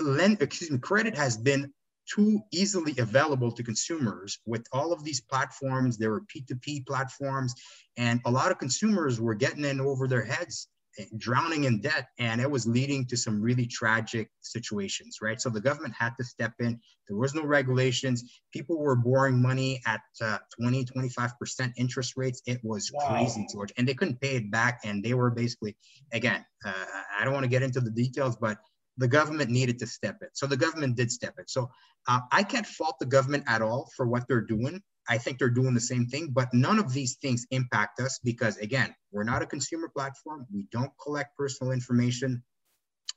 lend, 0.00 0.40
excuse 0.40 0.70
me, 0.70 0.78
credit 0.78 1.16
has 1.16 1.36
been 1.36 1.72
too 2.14 2.40
easily 2.52 2.94
available 2.98 3.52
to 3.52 3.62
consumers 3.62 4.38
with 4.46 4.66
all 4.72 4.92
of 4.92 5.04
these 5.04 5.20
platforms. 5.20 5.96
There 5.96 6.10
were 6.10 6.22
P2P 6.22 6.86
platforms, 6.86 7.54
and 7.96 8.20
a 8.24 8.30
lot 8.30 8.50
of 8.50 8.58
consumers 8.58 9.20
were 9.20 9.34
getting 9.34 9.64
in 9.64 9.80
over 9.80 10.08
their 10.08 10.24
heads, 10.24 10.68
eh, 10.98 11.04
drowning 11.18 11.64
in 11.64 11.80
debt, 11.80 12.08
and 12.18 12.40
it 12.40 12.50
was 12.50 12.66
leading 12.66 13.06
to 13.06 13.16
some 13.16 13.40
really 13.40 13.66
tragic 13.66 14.28
situations, 14.40 15.18
right? 15.22 15.40
So 15.40 15.50
the 15.50 15.60
government 15.60 15.94
had 15.98 16.12
to 16.18 16.24
step 16.24 16.54
in. 16.58 16.80
There 17.08 17.16
was 17.16 17.34
no 17.34 17.44
regulations. 17.44 18.24
People 18.52 18.78
were 18.78 18.96
borrowing 18.96 19.40
money 19.40 19.80
at 19.86 20.00
uh, 20.20 20.38
20, 20.60 20.84
25% 20.86 21.72
interest 21.76 22.14
rates. 22.16 22.42
It 22.46 22.60
was 22.64 22.90
wow. 22.92 23.08
crazy, 23.08 23.46
George, 23.52 23.72
and 23.76 23.86
they 23.86 23.94
couldn't 23.94 24.20
pay 24.20 24.36
it 24.36 24.50
back. 24.50 24.80
And 24.84 25.02
they 25.04 25.14
were 25.14 25.30
basically, 25.30 25.76
again, 26.12 26.44
uh, 26.64 26.84
I 27.18 27.24
don't 27.24 27.34
want 27.34 27.44
to 27.44 27.50
get 27.50 27.62
into 27.62 27.80
the 27.80 27.90
details, 27.90 28.36
but 28.36 28.58
the 29.00 29.08
government 29.08 29.50
needed 29.50 29.78
to 29.78 29.86
step 29.86 30.18
in. 30.20 30.28
So 30.34 30.46
the 30.46 30.58
government 30.58 30.94
did 30.94 31.10
step 31.10 31.34
in. 31.38 31.48
So 31.48 31.70
uh, 32.06 32.20
I 32.30 32.42
can't 32.42 32.66
fault 32.66 32.96
the 33.00 33.06
government 33.06 33.44
at 33.46 33.62
all 33.62 33.90
for 33.96 34.06
what 34.06 34.28
they're 34.28 34.42
doing. 34.42 34.82
I 35.08 35.16
think 35.16 35.38
they're 35.38 35.48
doing 35.48 35.72
the 35.72 35.80
same 35.80 36.06
thing, 36.06 36.30
but 36.32 36.52
none 36.52 36.78
of 36.78 36.92
these 36.92 37.16
things 37.16 37.46
impact 37.50 37.98
us 37.98 38.20
because, 38.22 38.58
again, 38.58 38.94
we're 39.10 39.24
not 39.24 39.42
a 39.42 39.46
consumer 39.46 39.88
platform. 39.88 40.46
We 40.52 40.66
don't 40.70 40.92
collect 41.02 41.36
personal 41.36 41.72
information. 41.72 42.42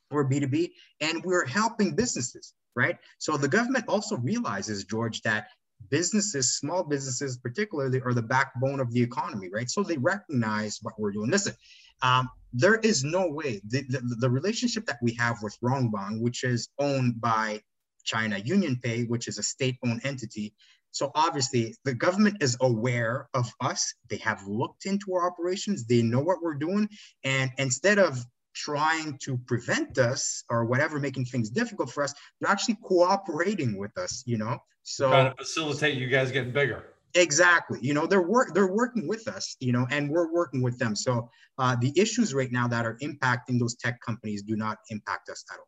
We're 0.10 0.28
B2B 0.28 0.72
and 1.02 1.22
we're 1.26 1.46
helping 1.46 1.96
businesses, 1.96 2.54
right? 2.78 2.98
So 3.18 3.36
the 3.36 3.50
government 3.50 3.86
also 3.90 4.16
realizes, 4.16 4.86
George, 4.86 5.22
that 5.24 5.48
businesses, 5.90 6.58
small 6.58 6.84
businesses 6.84 7.38
particularly, 7.38 8.02
are 8.02 8.14
the 8.14 8.22
backbone 8.22 8.80
of 8.80 8.90
the 8.94 9.02
economy, 9.02 9.50
right? 9.52 9.70
So 9.70 9.84
they 9.84 9.98
recognize 9.98 10.80
what 10.82 10.94
we're 10.98 11.12
doing. 11.12 11.30
Listen, 11.30 11.56
um, 12.02 12.30
there 12.54 12.76
is 12.76 13.04
no 13.04 13.28
way 13.28 13.62
the, 13.68 13.84
the, 13.90 14.00
the, 14.20 14.30
relationship 14.30 14.86
that 14.86 15.00
we 15.02 15.14
have 15.16 15.42
with 15.42 15.58
Rongbang, 15.62 16.22
which 16.22 16.44
is 16.44 16.70
owned 16.78 17.20
by 17.20 17.62
China 18.04 18.40
UnionPay, 18.40 19.10
which 19.10 19.28
is 19.28 19.40
a 19.40 19.44
state-owned 19.44 20.02
entity. 20.06 20.54
So 20.92 21.12
obviously 21.16 21.76
the 21.84 21.96
government 21.96 22.38
is 22.42 22.56
aware 22.62 23.28
of 23.34 23.52
us. 23.60 23.96
They 24.10 24.18
have 24.18 24.46
looked 24.48 24.86
into 24.86 25.16
our 25.16 25.26
operations. 25.26 25.86
They 25.86 26.04
know 26.04 26.20
what 26.20 26.44
we're 26.44 26.54
doing. 26.54 26.88
And 27.24 27.52
instead 27.58 27.98
of 27.98 28.24
trying 28.54 29.18
to 29.24 29.38
prevent 29.38 29.98
us 29.98 30.44
or 30.50 30.66
whatever, 30.66 31.00
making 31.00 31.26
things 31.26 31.50
difficult 31.50 31.90
for 31.90 32.04
us, 32.04 32.14
they're 32.40 32.52
actually 32.52 32.78
cooperating 32.84 33.78
with 33.78 33.98
us, 33.98 34.24
you 34.28 34.38
know? 34.38 34.60
So 34.84 35.10
trying 35.10 35.32
to 35.32 35.38
facilitate 35.38 35.98
you 35.98 36.08
guys 36.08 36.32
getting 36.32 36.52
bigger. 36.52 36.93
Exactly. 37.16 37.80
You 37.82 37.94
know, 37.94 38.08
they're 38.08 38.22
work 38.22 38.54
they're 38.54 38.74
working 38.74 39.08
with 39.08 39.28
us, 39.28 39.56
you 39.60 39.72
know, 39.72 39.86
and 39.92 40.10
we're 40.10 40.32
working 40.32 40.62
with 40.62 40.80
them. 40.80 40.96
So 40.96 41.30
uh, 41.60 41.76
the 41.80 41.94
issues 41.96 42.34
right 42.34 42.52
now 42.52 42.68
that 42.68 42.86
are 42.86 42.98
impacting 43.04 43.60
those 43.60 43.76
tech 43.76 44.00
companies 44.02 44.42
do 44.42 44.56
not 44.56 44.80
impact 44.90 45.30
us 45.30 45.44
at 45.52 45.60
all. 45.60 45.68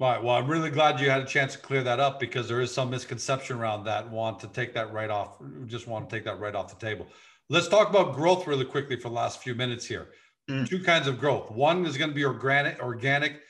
Right. 0.00 0.22
Well, 0.22 0.34
I'm 0.34 0.48
really 0.48 0.70
glad 0.70 1.00
you 1.00 1.08
had 1.08 1.22
a 1.22 1.26
chance 1.26 1.52
to 1.52 1.58
clear 1.58 1.82
that 1.84 2.00
up 2.00 2.18
because 2.18 2.48
there 2.48 2.60
is 2.60 2.72
some 2.72 2.90
misconception 2.90 3.56
around 3.56 3.84
that. 3.84 4.10
Want 4.10 4.40
to 4.40 4.48
take 4.48 4.74
that 4.74 4.92
right 4.92 5.10
off. 5.10 5.38
Just 5.66 5.86
want 5.86 6.08
to 6.08 6.16
take 6.16 6.24
that 6.24 6.40
right 6.40 6.54
off 6.54 6.76
the 6.78 6.84
table. 6.84 7.06
Let's 7.48 7.68
talk 7.68 7.90
about 7.90 8.14
growth 8.14 8.46
really 8.46 8.64
quickly 8.64 8.96
for 8.96 9.08
the 9.08 9.14
last 9.14 9.42
few 9.42 9.54
minutes 9.54 9.86
here. 9.86 10.08
Mm. 10.50 10.68
Two 10.68 10.82
kinds 10.82 11.06
of 11.06 11.18
growth. 11.18 11.50
One 11.50 11.86
is 11.86 11.96
going 11.96 12.10
to 12.10 12.14
be 12.14 12.24
organic, 12.24 12.80
organic 12.80 13.40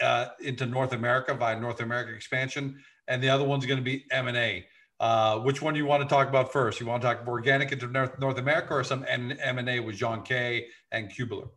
uh, 0.00 0.28
into 0.40 0.66
North 0.66 0.92
America 0.92 1.34
via 1.34 1.58
North 1.60 1.80
America 1.80 2.14
expansion, 2.14 2.80
and 3.08 3.22
the 3.22 3.28
other 3.28 3.44
one's 3.44 3.66
going 3.66 3.78
to 3.78 3.84
be 3.84 4.04
M 4.10 4.28
and 4.28 4.36
A. 4.36 4.66
Uh, 5.00 5.38
which 5.38 5.62
one 5.62 5.72
do 5.72 5.78
you 5.78 5.86
want 5.86 6.02
to 6.02 6.08
talk 6.08 6.28
about 6.28 6.52
first? 6.52 6.78
You 6.78 6.86
want 6.86 7.00
to 7.00 7.08
talk 7.08 7.22
about 7.22 7.32
organic 7.32 7.72
into 7.72 7.86
North, 7.86 8.18
North 8.18 8.36
America 8.36 8.74
or 8.74 8.84
some 8.84 9.04
M 9.08 9.30
and 9.30 9.68
A 9.68 9.80
with 9.80 9.96
Jean 9.96 10.22
Kay 10.22 10.66
and 10.92 11.10
Cubeler? 11.10 11.48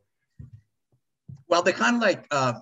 Well, 1.49 1.61
they 1.61 1.73
kind 1.73 1.97
of 1.97 2.01
like 2.01 2.25
uh, 2.31 2.53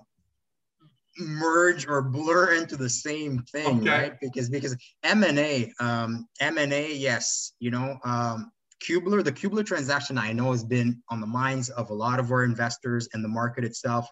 merge 1.18 1.86
or 1.86 2.02
blur 2.02 2.54
into 2.54 2.76
the 2.76 2.90
same 2.90 3.44
thing, 3.52 3.82
okay. 3.82 3.88
right? 3.88 4.12
Because 4.20 4.50
because 4.50 4.76
M 5.04 5.22
and 5.22 5.38
A, 5.38 5.72
um, 5.78 6.26
M 6.40 6.58
and 6.58 6.72
A, 6.72 6.92
yes, 6.92 7.52
you 7.60 7.70
know, 7.70 7.96
um, 8.04 8.50
Cubeler, 8.82 9.22
the 9.22 9.30
Cubeler 9.30 9.64
transaction, 9.64 10.18
I 10.18 10.32
know 10.32 10.50
has 10.50 10.64
been 10.64 11.00
on 11.10 11.20
the 11.20 11.28
minds 11.28 11.70
of 11.70 11.90
a 11.90 11.94
lot 11.94 12.18
of 12.18 12.32
our 12.32 12.42
investors 12.42 13.08
and 13.12 13.24
the 13.24 13.28
market 13.28 13.64
itself. 13.64 14.08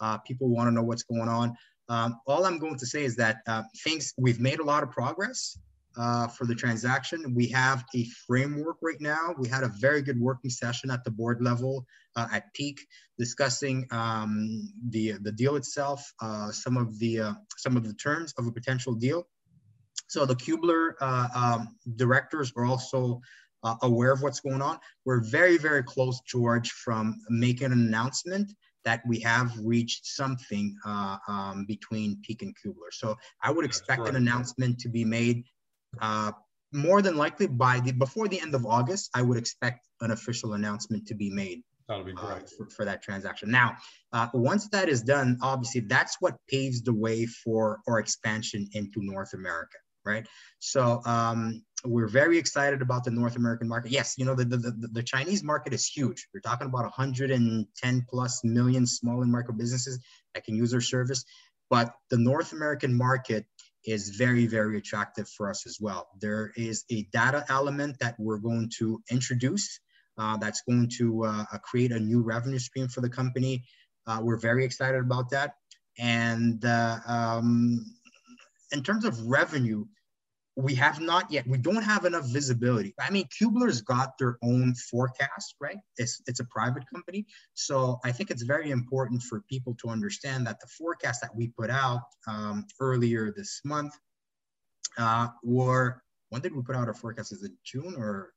Uh, 0.00 0.16
people 0.18 0.48
want 0.48 0.68
to 0.68 0.72
know 0.72 0.82
what's 0.82 1.02
going 1.02 1.28
on. 1.28 1.54
Um, 1.90 2.18
all 2.26 2.46
I'm 2.46 2.58
going 2.58 2.78
to 2.78 2.86
say 2.86 3.04
is 3.04 3.14
that 3.16 3.42
uh, 3.46 3.62
things 3.84 4.14
we've 4.16 4.40
made 4.40 4.60
a 4.60 4.64
lot 4.64 4.82
of 4.82 4.90
progress 4.90 5.58
uh, 5.96 6.28
for 6.28 6.46
the 6.46 6.54
transaction. 6.54 7.34
We 7.34 7.48
have 7.48 7.84
a 7.94 8.04
framework 8.26 8.76
right 8.82 9.00
now. 9.00 9.34
We 9.38 9.48
had 9.48 9.62
a 9.62 9.68
very 9.68 10.02
good 10.02 10.20
working 10.20 10.50
session 10.50 10.90
at 10.90 11.04
the 11.04 11.10
board 11.10 11.42
level 11.42 11.86
uh, 12.16 12.28
at 12.32 12.52
Peak, 12.54 12.86
discussing 13.18 13.86
um, 13.90 14.72
the 14.90 15.12
the 15.22 15.32
deal 15.32 15.56
itself, 15.56 16.12
uh, 16.20 16.50
some 16.50 16.76
of 16.76 16.98
the 16.98 17.20
uh, 17.20 17.32
some 17.56 17.76
of 17.76 17.86
the 17.86 17.94
terms 17.94 18.34
of 18.38 18.46
a 18.46 18.52
potential 18.52 18.94
deal. 18.94 19.26
So 20.08 20.26
the 20.26 20.36
Cubeler 20.36 20.94
uh, 21.00 21.28
um, 21.34 21.76
directors 21.96 22.52
are 22.56 22.66
also 22.66 23.20
uh, 23.62 23.76
aware 23.82 24.12
of 24.12 24.22
what's 24.22 24.40
going 24.40 24.62
on. 24.62 24.78
We're 25.04 25.22
very 25.22 25.58
very 25.58 25.82
close, 25.82 26.20
George, 26.26 26.70
from 26.70 27.16
making 27.30 27.66
an 27.66 27.72
announcement 27.72 28.52
that 28.84 29.00
we 29.06 29.18
have 29.20 29.50
reached 29.62 30.06
something 30.06 30.76
uh, 30.84 31.16
um, 31.26 31.64
between 31.66 32.18
Peak 32.22 32.42
and 32.42 32.54
Cubeler. 32.54 32.92
So 32.92 33.16
I 33.42 33.50
would 33.50 33.64
expect 33.64 34.08
an 34.08 34.16
announcement 34.16 34.78
to 34.80 34.88
be 34.88 35.04
made 35.04 35.44
uh, 36.00 36.32
more 36.72 37.02
than 37.02 37.16
likely 37.16 37.46
by 37.46 37.80
the 37.80 37.92
before 37.92 38.28
the 38.28 38.40
end 38.40 38.54
of 38.54 38.66
August. 38.66 39.10
I 39.14 39.22
would 39.22 39.38
expect 39.38 39.86
an 40.00 40.10
official 40.10 40.54
announcement 40.54 41.06
to 41.08 41.14
be 41.14 41.30
made. 41.30 41.62
That'll 41.88 42.04
be 42.04 42.12
uh, 42.12 42.14
great 42.14 42.42
uh, 42.42 42.46
for, 42.56 42.70
for, 42.70 42.84
that 42.84 43.02
transaction. 43.02 43.50
Now, 43.50 43.76
uh, 44.12 44.28
once 44.32 44.68
that 44.70 44.88
is 44.88 45.02
done, 45.02 45.38
obviously 45.42 45.82
that's 45.82 46.16
what 46.20 46.36
paves 46.48 46.82
the 46.82 46.94
way 46.94 47.26
for 47.26 47.80
our 47.86 47.98
expansion 47.98 48.68
into 48.72 49.00
North 49.02 49.34
America, 49.34 49.76
right? 50.04 50.26
So 50.60 51.02
um, 51.04 51.62
we're 51.84 52.08
very 52.08 52.38
excited 52.38 52.80
about 52.80 53.04
the 53.04 53.10
North 53.10 53.36
American 53.36 53.68
market. 53.68 53.90
Yes, 53.90 54.14
you 54.16 54.24
know, 54.24 54.34
the, 54.34 54.44
the, 54.44 54.56
the, 54.56 54.88
the 54.92 55.02
Chinese 55.02 55.42
market 55.42 55.74
is 55.74 55.86
huge. 55.86 56.26
We're 56.32 56.40
talking 56.40 56.66
about 56.66 56.84
110 56.84 58.06
plus 58.08 58.40
million 58.44 58.86
small 58.86 59.22
and 59.22 59.30
micro 59.30 59.54
businesses 59.54 60.02
that 60.34 60.44
can 60.44 60.56
use 60.56 60.72
our 60.72 60.80
service. 60.80 61.24
But 61.68 61.92
the 62.10 62.18
North 62.18 62.52
American 62.52 62.96
market 62.96 63.46
is 63.84 64.10
very, 64.10 64.46
very 64.46 64.78
attractive 64.78 65.28
for 65.28 65.50
us 65.50 65.66
as 65.66 65.78
well. 65.80 66.08
There 66.20 66.52
is 66.56 66.84
a 66.90 67.02
data 67.12 67.44
element 67.48 67.98
that 68.00 68.16
we're 68.18 68.38
going 68.38 68.70
to 68.78 69.02
introduce 69.10 69.80
uh, 70.16 70.36
that's 70.36 70.62
going 70.62 70.90
to 70.98 71.24
uh, 71.24 71.44
create 71.62 71.92
a 71.92 71.98
new 71.98 72.22
revenue 72.22 72.58
stream 72.58 72.88
for 72.88 73.00
the 73.00 73.10
company. 73.10 73.64
Uh, 74.06 74.20
we're 74.22 74.38
very 74.38 74.64
excited 74.64 75.00
about 75.00 75.30
that. 75.30 75.54
And 75.98 76.64
uh, 76.64 76.98
um, 77.06 77.84
in 78.72 78.82
terms 78.82 79.04
of 79.04 79.26
revenue, 79.26 79.86
we 80.56 80.74
have 80.76 81.00
not 81.00 81.30
yet, 81.30 81.46
we 81.46 81.58
don't 81.58 81.82
have 81.82 82.04
enough 82.04 82.26
visibility. 82.26 82.94
I 83.00 83.10
mean, 83.10 83.26
Cubeler's 83.36 83.80
got 83.82 84.16
their 84.18 84.38
own 84.42 84.74
forecast, 84.74 85.56
right? 85.60 85.78
It's, 85.96 86.22
it's 86.26 86.40
a 86.40 86.44
private 86.44 86.84
company. 86.92 87.26
So 87.54 87.98
I 88.04 88.12
think 88.12 88.30
it's 88.30 88.42
very 88.42 88.70
important 88.70 89.22
for 89.22 89.42
people 89.48 89.74
to 89.82 89.88
understand 89.88 90.46
that 90.46 90.60
the 90.60 90.68
forecast 90.68 91.20
that 91.22 91.34
we 91.34 91.48
put 91.48 91.70
out 91.70 92.02
um, 92.28 92.66
earlier 92.78 93.32
this 93.36 93.60
month 93.64 93.94
uh, 94.96 95.28
were, 95.42 96.02
when 96.28 96.40
did 96.40 96.54
we 96.54 96.62
put 96.62 96.76
out 96.76 96.86
our 96.86 96.94
forecast? 96.94 97.32
Is 97.32 97.42
it 97.42 97.52
June 97.64 97.96
or 97.98 98.32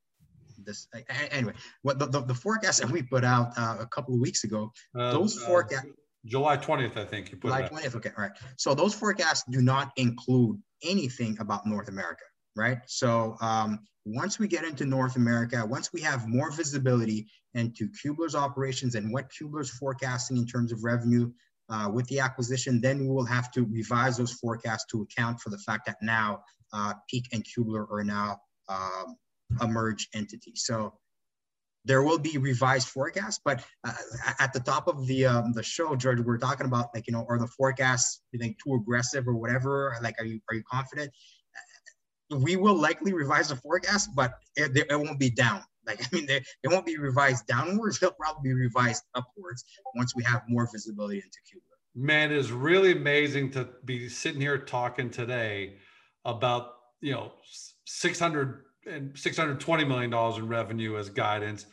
this? 0.63 0.87
Anyway, 1.29 1.53
what 1.83 1.99
the, 1.99 2.07
the, 2.07 2.21
the 2.21 2.33
forecast 2.33 2.81
that 2.81 2.89
we 2.89 3.03
put 3.03 3.23
out 3.23 3.55
uh, 3.57 3.77
a 3.79 3.85
couple 3.85 4.15
of 4.15 4.21
weeks 4.21 4.43
ago, 4.43 4.71
uh, 4.97 5.11
those 5.11 5.37
forecasts. 5.37 5.85
July 6.25 6.57
20th, 6.57 6.97
I 6.97 7.05
think 7.05 7.31
you 7.31 7.37
put 7.37 7.49
it. 7.49 7.67
July 7.67 7.81
20th. 7.81 7.95
Okay. 7.95 8.11
All 8.17 8.23
right. 8.23 8.31
So 8.57 8.73
those 8.73 8.93
forecasts 8.93 9.43
do 9.49 9.61
not 9.61 9.91
include 9.97 10.61
anything 10.83 11.37
about 11.39 11.65
North 11.65 11.89
America, 11.89 12.23
right? 12.55 12.79
So 12.87 13.37
um, 13.41 13.79
once 14.05 14.39
we 14.39 14.47
get 14.47 14.63
into 14.63 14.85
North 14.85 15.15
America, 15.15 15.65
once 15.65 15.91
we 15.93 16.01
have 16.01 16.27
more 16.27 16.51
visibility 16.51 17.27
into 17.53 17.89
Cubeler's 18.01 18.35
operations 18.35 18.95
and 18.95 19.11
what 19.11 19.29
Cubeler's 19.29 19.69
forecasting 19.69 20.37
in 20.37 20.45
terms 20.45 20.71
of 20.71 20.83
revenue 20.83 21.31
uh, 21.69 21.89
with 21.93 22.07
the 22.07 22.19
acquisition, 22.19 22.79
then 22.81 22.99
we 22.99 23.07
will 23.07 23.25
have 23.25 23.51
to 23.51 23.65
revise 23.65 24.17
those 24.17 24.33
forecasts 24.33 24.85
to 24.91 25.01
account 25.01 25.39
for 25.41 25.49
the 25.49 25.57
fact 25.59 25.85
that 25.85 25.97
now 26.01 26.41
uh, 26.73 26.93
Peak 27.09 27.27
and 27.33 27.45
Cubeler 27.45 27.89
are 27.91 28.03
now 28.03 28.37
uh, 28.69 29.05
a 29.61 29.67
merged 29.67 30.07
entity. 30.13 30.53
So 30.55 30.93
there 31.87 32.03
will 32.03 32.19
be 32.19 32.37
revised 32.37 32.89
forecasts, 32.89 33.39
but 33.43 33.63
uh, 33.83 33.93
at 34.39 34.51
the 34.51 34.59
top 34.59 34.87
of 34.87 35.07
the 35.07 35.25
um, 35.25 35.53
the 35.53 35.63
show, 35.63 35.95
George, 35.95 36.19
we're 36.19 36.37
talking 36.37 36.65
about 36.65 36.87
like 36.93 37.07
you 37.07 37.13
know, 37.13 37.25
are 37.29 37.39
the 37.39 37.47
forecasts 37.47 38.21
you 38.31 38.39
think 38.39 38.57
too 38.63 38.75
aggressive 38.75 39.27
or 39.27 39.35
whatever? 39.35 39.95
Like, 40.01 40.15
are 40.19 40.25
you 40.25 40.39
are 40.49 40.55
you 40.55 40.63
confident? 40.69 41.11
We 42.29 42.57
will 42.57 42.75
likely 42.75 43.13
revise 43.13 43.47
the 43.47 43.55
forecast, 43.55 44.09
but 44.13 44.33
it, 44.57 44.85
it 44.89 44.99
won't 44.99 45.17
be 45.17 45.29
down. 45.29 45.63
Like, 45.85 46.01
I 46.03 46.15
mean, 46.15 46.25
they, 46.25 46.43
they 46.61 46.67
won't 46.67 46.85
be 46.85 46.97
revised 46.97 47.47
downwards. 47.47 47.99
They'll 48.01 48.11
probably 48.11 48.49
be 48.49 48.53
revised 48.53 49.03
upwards 49.15 49.63
once 49.95 50.13
we 50.13 50.23
have 50.23 50.43
more 50.49 50.69
visibility 50.69 51.17
into 51.17 51.37
Cuba. 51.49 51.63
Man, 51.95 52.31
it 52.31 52.37
is 52.37 52.51
really 52.51 52.91
amazing 52.91 53.51
to 53.51 53.69
be 53.85 54.09
sitting 54.09 54.41
here 54.41 54.57
talking 54.57 55.09
today 55.09 55.77
about 56.25 56.73
you 56.99 57.13
know 57.13 57.31
600 57.85 58.63
and 58.87 59.17
620 59.17 59.85
million 59.85 60.09
dollars 60.09 60.37
in 60.37 60.47
revenue 60.47 60.97
as 60.97 61.09
guidance 61.09 61.65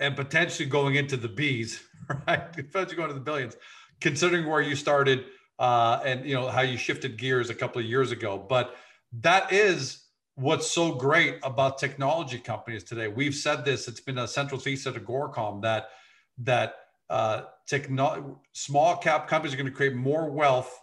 and 0.00 0.16
potentially 0.16 0.68
going 0.68 0.96
into 0.96 1.16
the 1.16 1.28
right? 2.26 2.52
Potentially 2.52 2.96
going 2.96 3.08
to 3.08 3.14
the 3.14 3.20
billions, 3.20 3.56
considering 4.00 4.48
where 4.48 4.60
you 4.60 4.74
started 4.74 5.24
uh, 5.58 6.00
and 6.04 6.26
you 6.26 6.34
know 6.34 6.48
how 6.48 6.62
you 6.62 6.76
shifted 6.76 7.16
gears 7.16 7.50
a 7.50 7.54
couple 7.54 7.80
of 7.80 7.86
years 7.86 8.10
ago. 8.10 8.44
But 8.48 8.74
that 9.20 9.52
is 9.52 10.04
what's 10.34 10.70
so 10.70 10.94
great 10.94 11.36
about 11.42 11.78
technology 11.78 12.38
companies 12.38 12.82
today. 12.82 13.08
We've 13.08 13.34
said 13.34 13.64
this; 13.64 13.86
it's 13.86 14.00
been 14.00 14.18
a 14.18 14.26
central 14.26 14.60
thesis 14.60 14.86
at 14.86 14.94
Agoracom 14.94 15.62
that 15.62 15.90
that 16.38 16.74
uh, 17.10 17.42
techno- 17.66 18.40
small 18.52 18.96
cap 18.96 19.28
companies 19.28 19.54
are 19.54 19.58
going 19.58 19.70
to 19.70 19.76
create 19.76 19.94
more 19.94 20.30
wealth. 20.30 20.80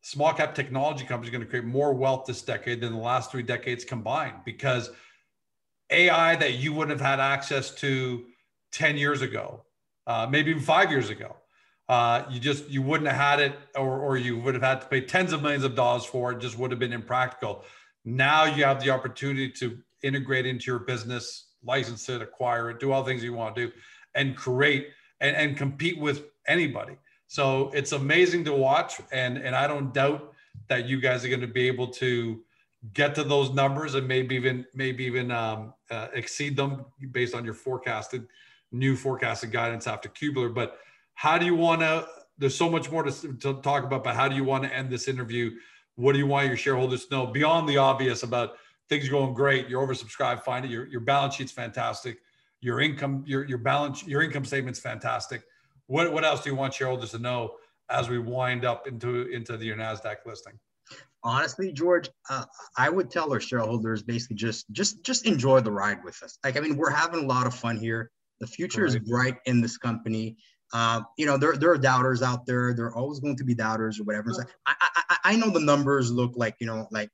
Small 0.00 0.32
cap 0.32 0.54
technology 0.54 1.04
companies 1.04 1.28
are 1.28 1.32
going 1.32 1.44
to 1.44 1.50
create 1.50 1.64
more 1.64 1.92
wealth 1.92 2.26
this 2.26 2.42
decade 2.42 2.80
than 2.80 2.92
the 2.92 2.98
last 2.98 3.30
three 3.30 3.42
decades 3.42 3.84
combined 3.84 4.36
because 4.44 4.90
AI 5.90 6.36
that 6.36 6.54
you 6.54 6.72
wouldn't 6.72 6.98
have 6.98 7.06
had 7.06 7.20
access 7.20 7.74
to 7.76 8.24
10 8.72 8.96
years 8.96 9.22
ago, 9.22 9.64
uh, 10.06 10.26
maybe 10.28 10.50
even 10.50 10.62
five 10.62 10.90
years 10.90 11.10
ago. 11.10 11.36
Uh, 11.88 12.24
you 12.28 12.40
just 12.40 12.68
you 12.68 12.82
wouldn't 12.82 13.08
have 13.08 13.16
had 13.16 13.40
it, 13.40 13.56
or, 13.76 14.00
or 14.00 14.16
you 14.16 14.36
would 14.36 14.54
have 14.54 14.62
had 14.62 14.80
to 14.80 14.86
pay 14.88 15.00
tens 15.00 15.32
of 15.32 15.40
millions 15.40 15.62
of 15.62 15.76
dollars 15.76 16.04
for 16.04 16.32
it. 16.32 16.40
Just 16.40 16.58
would 16.58 16.72
have 16.72 16.80
been 16.80 16.92
impractical. 16.92 17.64
Now 18.04 18.44
you 18.44 18.64
have 18.64 18.82
the 18.82 18.90
opportunity 18.90 19.50
to 19.52 19.78
integrate 20.02 20.46
into 20.46 20.66
your 20.66 20.80
business, 20.80 21.52
license 21.62 22.08
it, 22.08 22.22
acquire 22.22 22.70
it, 22.70 22.80
do 22.80 22.90
all 22.90 23.04
the 23.04 23.10
things 23.10 23.22
you 23.22 23.32
want 23.34 23.54
to 23.54 23.66
do, 23.68 23.72
and 24.16 24.36
create 24.36 24.88
and, 25.20 25.36
and 25.36 25.56
compete 25.56 25.98
with 25.98 26.24
anybody. 26.48 26.96
So 27.28 27.70
it's 27.72 27.92
amazing 27.92 28.44
to 28.46 28.52
watch, 28.52 29.00
and 29.12 29.38
and 29.38 29.54
I 29.54 29.68
don't 29.68 29.94
doubt 29.94 30.32
that 30.68 30.86
you 30.88 31.00
guys 31.00 31.24
are 31.24 31.28
going 31.28 31.40
to 31.40 31.46
be 31.46 31.68
able 31.68 31.88
to 31.88 32.42
get 32.92 33.14
to 33.14 33.24
those 33.24 33.50
numbers 33.50 33.94
and 33.94 34.06
maybe 34.06 34.34
even 34.34 34.66
maybe 34.74 35.04
even 35.04 35.30
um, 35.30 35.74
uh, 35.90 36.08
exceed 36.12 36.56
them 36.56 36.84
based 37.10 37.34
on 37.34 37.44
your 37.44 37.54
forecasted 37.54 38.26
new 38.72 38.96
forecasted 38.96 39.50
guidance 39.52 39.86
after 39.86 40.08
Cubeler. 40.08 40.54
But 40.54 40.78
how 41.14 41.38
do 41.38 41.46
you 41.46 41.54
want 41.54 41.80
to? 41.80 42.06
There's 42.38 42.54
so 42.54 42.68
much 42.68 42.90
more 42.90 43.02
to, 43.02 43.10
to 43.38 43.54
talk 43.62 43.84
about, 43.84 44.04
but 44.04 44.14
how 44.14 44.28
do 44.28 44.36
you 44.36 44.44
want 44.44 44.64
to 44.64 44.74
end 44.74 44.90
this 44.90 45.08
interview? 45.08 45.52
What 45.94 46.12
do 46.12 46.18
you 46.18 46.26
want 46.26 46.48
your 46.48 46.56
shareholders 46.56 47.06
to 47.06 47.14
know 47.14 47.26
beyond 47.26 47.66
the 47.66 47.78
obvious 47.78 48.22
about 48.22 48.56
things 48.90 49.08
going 49.08 49.32
great? 49.32 49.68
You're 49.68 49.86
oversubscribed. 49.86 50.42
Find 50.42 50.64
it. 50.64 50.70
Your, 50.70 50.86
your 50.86 51.00
balance 51.00 51.36
sheet's 51.36 51.52
fantastic. 51.52 52.18
Your 52.60 52.80
income, 52.80 53.24
your 53.26 53.44
your 53.44 53.58
balance, 53.58 54.06
your 54.06 54.22
income 54.22 54.44
statement's 54.44 54.80
fantastic. 54.80 55.42
What 55.86 56.12
what 56.12 56.24
else 56.24 56.42
do 56.42 56.50
you 56.50 56.56
want 56.56 56.74
shareholders 56.74 57.12
to 57.12 57.18
know 57.18 57.54
as 57.88 58.10
we 58.10 58.18
wind 58.18 58.64
up 58.64 58.86
into 58.86 59.28
into 59.28 59.56
your 59.64 59.76
Nasdaq 59.76 60.16
listing? 60.26 60.58
Honestly, 61.22 61.72
George, 61.72 62.08
uh, 62.30 62.44
I 62.76 62.88
would 62.88 63.10
tell 63.10 63.32
our 63.32 63.40
shareholders 63.40 64.02
basically 64.02 64.36
just 64.36 64.70
just 64.72 65.02
just 65.04 65.26
enjoy 65.26 65.60
the 65.60 65.72
ride 65.72 66.04
with 66.04 66.22
us. 66.22 66.38
Like, 66.44 66.56
I 66.56 66.60
mean, 66.60 66.76
we're 66.76 66.90
having 66.90 67.24
a 67.24 67.26
lot 67.26 67.46
of 67.46 67.54
fun 67.54 67.76
here. 67.76 68.10
The 68.40 68.46
future 68.46 68.82
right. 68.82 68.88
is 68.88 68.98
bright 68.98 69.36
in 69.46 69.60
this 69.60 69.78
company. 69.78 70.36
Uh, 70.72 71.02
you 71.16 71.26
know, 71.26 71.38
there, 71.38 71.56
there 71.56 71.70
are 71.70 71.78
doubters 71.78 72.22
out 72.22 72.44
there. 72.44 72.74
There 72.74 72.86
are 72.86 72.96
always 72.96 73.20
going 73.20 73.36
to 73.36 73.44
be 73.44 73.54
doubters 73.54 74.00
or 74.00 74.04
whatever. 74.04 74.32
So 74.32 74.42
I, 74.66 74.74
I, 75.08 75.16
I 75.24 75.36
know 75.36 75.50
the 75.50 75.60
numbers 75.60 76.10
look 76.10 76.32
like, 76.36 76.56
you 76.60 76.66
know, 76.66 76.88
like 76.90 77.08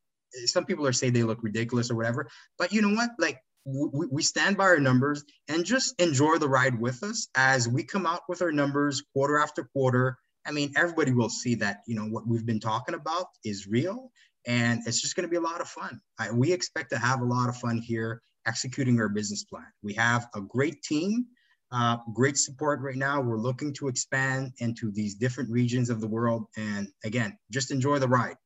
some 0.46 0.64
people 0.64 0.86
are 0.86 0.92
saying 0.92 1.12
they 1.12 1.22
look 1.22 1.42
ridiculous 1.42 1.90
or 1.90 1.94
whatever. 1.94 2.28
But 2.58 2.72
you 2.72 2.82
know 2.82 2.94
what? 2.94 3.10
Like 3.18 3.38
we, 3.64 4.06
we 4.10 4.22
stand 4.22 4.56
by 4.56 4.64
our 4.64 4.80
numbers 4.80 5.24
and 5.48 5.64
just 5.64 6.00
enjoy 6.00 6.38
the 6.38 6.48
ride 6.48 6.80
with 6.80 7.02
us 7.02 7.28
as 7.36 7.68
we 7.68 7.84
come 7.84 8.06
out 8.06 8.22
with 8.28 8.42
our 8.42 8.52
numbers 8.52 9.02
quarter 9.12 9.38
after 9.38 9.64
quarter 9.72 10.16
I 10.46 10.52
mean, 10.52 10.72
everybody 10.76 11.12
will 11.12 11.28
see 11.28 11.54
that, 11.56 11.78
you 11.86 11.94
know, 11.94 12.06
what 12.06 12.26
we've 12.26 12.46
been 12.46 12.60
talking 12.60 12.94
about 12.94 13.26
is 13.44 13.66
real 13.66 14.10
and 14.46 14.80
it's 14.86 15.00
just 15.00 15.14
going 15.14 15.24
to 15.24 15.30
be 15.30 15.36
a 15.36 15.40
lot 15.40 15.60
of 15.60 15.68
fun. 15.68 16.00
I, 16.18 16.30
we 16.30 16.52
expect 16.52 16.90
to 16.90 16.98
have 16.98 17.20
a 17.20 17.24
lot 17.24 17.48
of 17.48 17.56
fun 17.56 17.78
here 17.78 18.22
executing 18.46 18.98
our 19.00 19.08
business 19.08 19.44
plan. 19.44 19.66
We 19.82 19.94
have 19.94 20.26
a 20.34 20.40
great 20.40 20.82
team, 20.82 21.26
uh, 21.70 21.98
great 22.12 22.36
support 22.36 22.80
right 22.80 22.96
now. 22.96 23.20
We're 23.20 23.38
looking 23.38 23.72
to 23.74 23.88
expand 23.88 24.52
into 24.58 24.90
these 24.90 25.14
different 25.14 25.50
regions 25.50 25.90
of 25.90 26.00
the 26.00 26.08
world. 26.08 26.46
And 26.56 26.88
again, 27.04 27.38
just 27.50 27.70
enjoy 27.70 27.98
the 27.98 28.08
ride. 28.08 28.36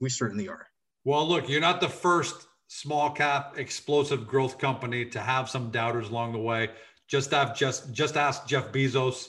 We 0.00 0.10
certainly 0.10 0.48
are. 0.48 0.66
Well, 1.04 1.26
look, 1.26 1.48
you're 1.48 1.60
not 1.60 1.80
the 1.80 1.88
first 1.88 2.46
small 2.68 3.10
cap 3.10 3.54
explosive 3.56 4.26
growth 4.26 4.58
company 4.58 5.06
to 5.06 5.20
have 5.20 5.48
some 5.48 5.70
doubters 5.70 6.08
along 6.08 6.32
the 6.32 6.38
way. 6.38 6.70
Just 7.08 7.30
have 7.30 7.56
just 7.56 7.92
just 7.92 8.16
ask 8.16 8.46
Jeff 8.46 8.72
Bezos, 8.72 9.28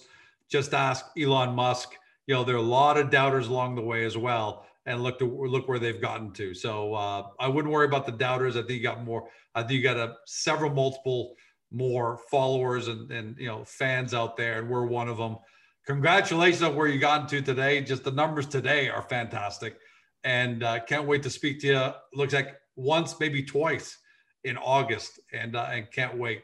just 0.49 0.73
ask 0.73 1.05
Elon 1.17 1.53
Musk 1.53 1.93
you 2.27 2.35
know, 2.35 2.43
there 2.43 2.55
are 2.55 2.59
a 2.59 2.61
lot 2.61 2.97
of 2.97 3.09
doubters 3.09 3.47
along 3.47 3.75
the 3.75 3.81
way 3.81 4.05
as 4.05 4.17
well. 4.17 4.65
And 4.85 5.03
look 5.03 5.19
to 5.19 5.25
look 5.25 5.67
where 5.67 5.79
they've 5.79 5.99
gotten 5.99 6.31
to. 6.31 6.53
So 6.53 6.93
uh, 6.93 7.27
I 7.41 7.49
wouldn't 7.49 7.73
worry 7.73 7.87
about 7.87 8.05
the 8.05 8.13
doubters. 8.13 8.55
I 8.55 8.61
think 8.61 8.71
you 8.71 8.83
got 8.83 9.03
more. 9.03 9.27
I 9.53 9.61
think 9.61 9.73
you 9.73 9.83
got 9.83 9.97
a 9.97 10.15
several 10.25 10.71
multiple 10.71 11.35
more 11.71 12.19
followers 12.31 12.87
and 12.87 13.11
and 13.11 13.37
you 13.37 13.47
know 13.47 13.65
fans 13.65 14.13
out 14.13 14.37
there, 14.37 14.59
and 14.59 14.69
we're 14.69 14.85
one 14.85 15.09
of 15.09 15.17
them. 15.17 15.37
Congratulations 15.85 16.63
on 16.63 16.73
where 16.73 16.87
you 16.87 16.99
got 16.99 17.27
to 17.27 17.41
today. 17.41 17.81
Just 17.81 18.05
the 18.05 18.11
numbers 18.11 18.45
today 18.45 18.87
are 18.87 19.01
fantastic, 19.01 19.77
and 20.23 20.63
uh, 20.63 20.79
can't 20.79 21.05
wait 21.05 21.21
to 21.23 21.29
speak 21.29 21.59
to 21.61 21.67
you. 21.67 21.91
Looks 22.13 22.33
like 22.33 22.55
once, 22.77 23.19
maybe 23.19 23.43
twice 23.43 23.97
in 24.45 24.55
August, 24.55 25.19
and 25.33 25.57
uh, 25.57 25.67
and 25.69 25.91
can't 25.91 26.17
wait. 26.17 26.43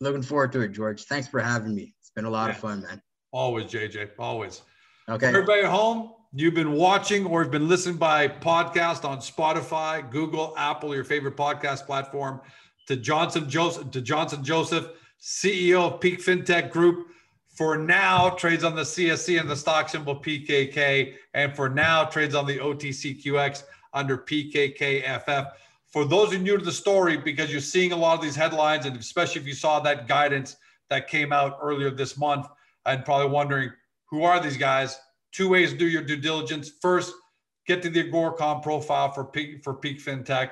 Looking 0.00 0.22
forward 0.22 0.52
to 0.52 0.62
it, 0.62 0.72
George. 0.72 1.04
Thanks 1.04 1.28
for 1.28 1.40
having 1.40 1.74
me. 1.74 1.94
It's 2.00 2.10
been 2.10 2.24
a 2.24 2.30
lot 2.30 2.46
yeah. 2.46 2.54
of 2.54 2.60
fun, 2.60 2.80
man. 2.82 3.02
Always, 3.30 3.66
JJ. 3.66 4.10
Always. 4.18 4.62
Okay. 5.08 5.26
Everybody 5.28 5.62
at 5.62 5.70
home, 5.70 6.10
you've 6.34 6.52
been 6.52 6.72
watching 6.72 7.24
or 7.24 7.42
have 7.42 7.50
been 7.50 7.66
listening 7.66 7.96
by 7.96 8.28
podcast 8.28 9.06
on 9.06 9.18
Spotify, 9.18 10.08
Google, 10.10 10.52
Apple, 10.58 10.94
your 10.94 11.04
favorite 11.04 11.34
podcast 11.34 11.86
platform. 11.86 12.42
To 12.88 12.96
Johnson 12.96 13.48
Joseph, 13.48 13.90
to 13.92 14.02
Johnson 14.02 14.44
Joseph, 14.44 14.88
CEO 15.18 15.94
of 15.94 16.00
Peak 16.00 16.20
FinTech 16.20 16.70
Group. 16.70 17.08
For 17.54 17.78
now, 17.78 18.30
trades 18.30 18.64
on 18.64 18.76
the 18.76 18.82
CSE 18.82 19.40
and 19.40 19.48
the 19.48 19.56
stock 19.56 19.88
symbol 19.88 20.14
PKK, 20.14 21.14
and 21.32 21.56
for 21.56 21.70
now, 21.70 22.04
trades 22.04 22.34
on 22.34 22.46
the 22.46 22.58
OTCQX 22.58 23.64
under 23.94 24.18
PKKFF. 24.18 25.52
For 25.88 26.04
those 26.04 26.32
who 26.32 26.36
are 26.36 26.42
new 26.42 26.58
to 26.58 26.64
the 26.64 26.70
story, 26.70 27.16
because 27.16 27.50
you're 27.50 27.60
seeing 27.60 27.92
a 27.92 27.96
lot 27.96 28.14
of 28.14 28.22
these 28.22 28.36
headlines, 28.36 28.84
and 28.84 28.96
especially 28.96 29.40
if 29.40 29.46
you 29.46 29.54
saw 29.54 29.80
that 29.80 30.06
guidance 30.06 30.56
that 30.90 31.08
came 31.08 31.32
out 31.32 31.58
earlier 31.62 31.90
this 31.90 32.18
month, 32.18 32.46
and 32.86 33.04
probably 33.04 33.28
wondering 33.28 33.70
who 34.10 34.24
are 34.24 34.40
these 34.40 34.56
guys? 34.56 34.98
Two 35.32 35.48
ways 35.48 35.72
to 35.72 35.78
do 35.78 35.86
your 35.86 36.02
due 36.02 36.16
diligence. 36.16 36.70
First, 36.80 37.12
get 37.66 37.82
to 37.82 37.90
the 37.90 38.04
Agoracom 38.04 38.62
profile 38.62 39.12
for 39.12 39.24
Peak, 39.24 39.62
for 39.62 39.74
Peak 39.74 40.02
FinTech. 40.02 40.50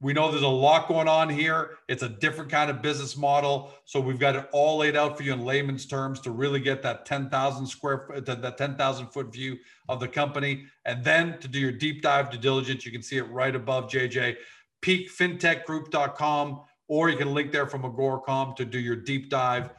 We 0.00 0.12
know 0.12 0.32
there's 0.32 0.42
a 0.42 0.48
lot 0.48 0.88
going 0.88 1.06
on 1.06 1.28
here. 1.28 1.76
It's 1.88 2.02
a 2.02 2.08
different 2.08 2.50
kind 2.50 2.70
of 2.70 2.82
business 2.82 3.16
model. 3.16 3.72
So 3.84 4.00
we've 4.00 4.18
got 4.18 4.34
it 4.34 4.48
all 4.50 4.78
laid 4.78 4.96
out 4.96 5.16
for 5.16 5.22
you 5.22 5.32
in 5.32 5.44
layman's 5.44 5.86
terms 5.86 6.18
to 6.22 6.32
really 6.32 6.58
get 6.58 6.82
that 6.82 7.06
10,000 7.06 7.66
square 7.66 8.06
foot, 8.08 8.26
that 8.26 8.58
10,000 8.58 9.06
foot 9.06 9.32
view 9.32 9.58
of 9.88 10.00
the 10.00 10.08
company. 10.08 10.64
And 10.84 11.04
then 11.04 11.38
to 11.38 11.46
do 11.46 11.60
your 11.60 11.70
deep 11.70 12.02
dive 12.02 12.30
due 12.30 12.38
diligence, 12.38 12.84
you 12.84 12.90
can 12.90 13.02
see 13.02 13.18
it 13.18 13.30
right 13.30 13.54
above 13.54 13.88
JJ, 13.88 14.36
peakfintechgroup.com, 14.82 16.60
or 16.88 17.08
you 17.08 17.16
can 17.16 17.32
link 17.32 17.52
there 17.52 17.68
from 17.68 17.82
Agoracom 17.82 18.56
to 18.56 18.64
do 18.64 18.80
your 18.80 18.96
deep 18.96 19.30
dive. 19.30 19.70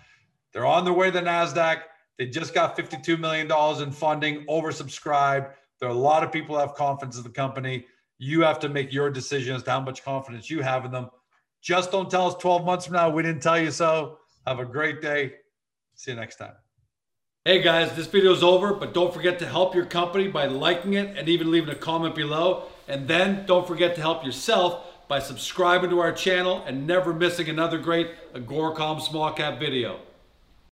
They're 0.54 0.66
on 0.66 0.86
their 0.86 0.94
way 0.94 1.12
to 1.12 1.22
NASDAQ. 1.22 1.82
They 2.18 2.28
just 2.28 2.54
got 2.54 2.78
$52 2.78 3.20
million 3.20 3.52
in 3.82 3.92
funding, 3.92 4.46
oversubscribed. 4.46 5.52
There 5.80 5.90
are 5.90 5.92
a 5.92 5.96
lot 5.96 6.24
of 6.24 6.32
people 6.32 6.58
have 6.58 6.76
confidence 6.76 7.18
in 7.18 7.24
the 7.24 7.30
company. 7.30 7.86
You 8.20 8.42
have 8.42 8.60
to 8.60 8.70
make 8.70 8.94
your 8.94 9.10
decision 9.10 9.56
as 9.56 9.64
to 9.64 9.72
how 9.72 9.82
much 9.82 10.04
confidence 10.04 10.50
you 10.50 10.62
have 10.62 10.86
in 10.86 10.92
them. 10.92 11.10
Just 11.62 11.92
don't 11.92 12.10
tell 12.10 12.28
us 12.28 12.36
12 12.36 12.66
months 12.66 12.86
from 12.86 12.96
now 12.96 13.10
we 13.10 13.24
didn't 13.24 13.42
tell 13.42 13.60
you 13.60 13.72
so. 13.72 14.20
Have 14.46 14.60
a 14.60 14.66
great 14.66 15.02
day. 15.02 15.34
See 15.96 16.12
you 16.12 16.18
next 16.18 16.36
time. 16.36 16.54
Hey 17.46 17.62
guys, 17.62 17.94
this 17.96 18.08
video 18.08 18.32
is 18.32 18.44
over, 18.44 18.74
but 18.74 18.94
don't 18.94 19.14
forget 19.14 19.38
to 19.40 19.46
help 19.46 19.76
your 19.76 19.86
company 19.86 20.30
by 20.30 20.46
liking 20.46 20.94
it 20.94 21.18
and 21.18 21.28
even 21.28 21.52
leaving 21.52 21.70
a 21.70 21.76
comment 21.76 22.16
below. 22.16 22.68
And 22.88 23.08
then 23.08 23.46
don't 23.46 23.68
forget 23.68 23.96
to 23.96 24.02
help 24.02 24.24
yourself 24.24 25.08
by 25.10 25.20
subscribing 25.20 25.90
to 25.90 26.00
our 26.00 26.14
channel 26.14 26.64
and 26.66 26.88
never 26.88 27.14
missing 27.14 27.50
another 27.50 27.78
great 27.78 28.12
Agoracom 28.34 29.02
small 29.02 29.32
cap 29.34 29.60
video. 29.60 30.00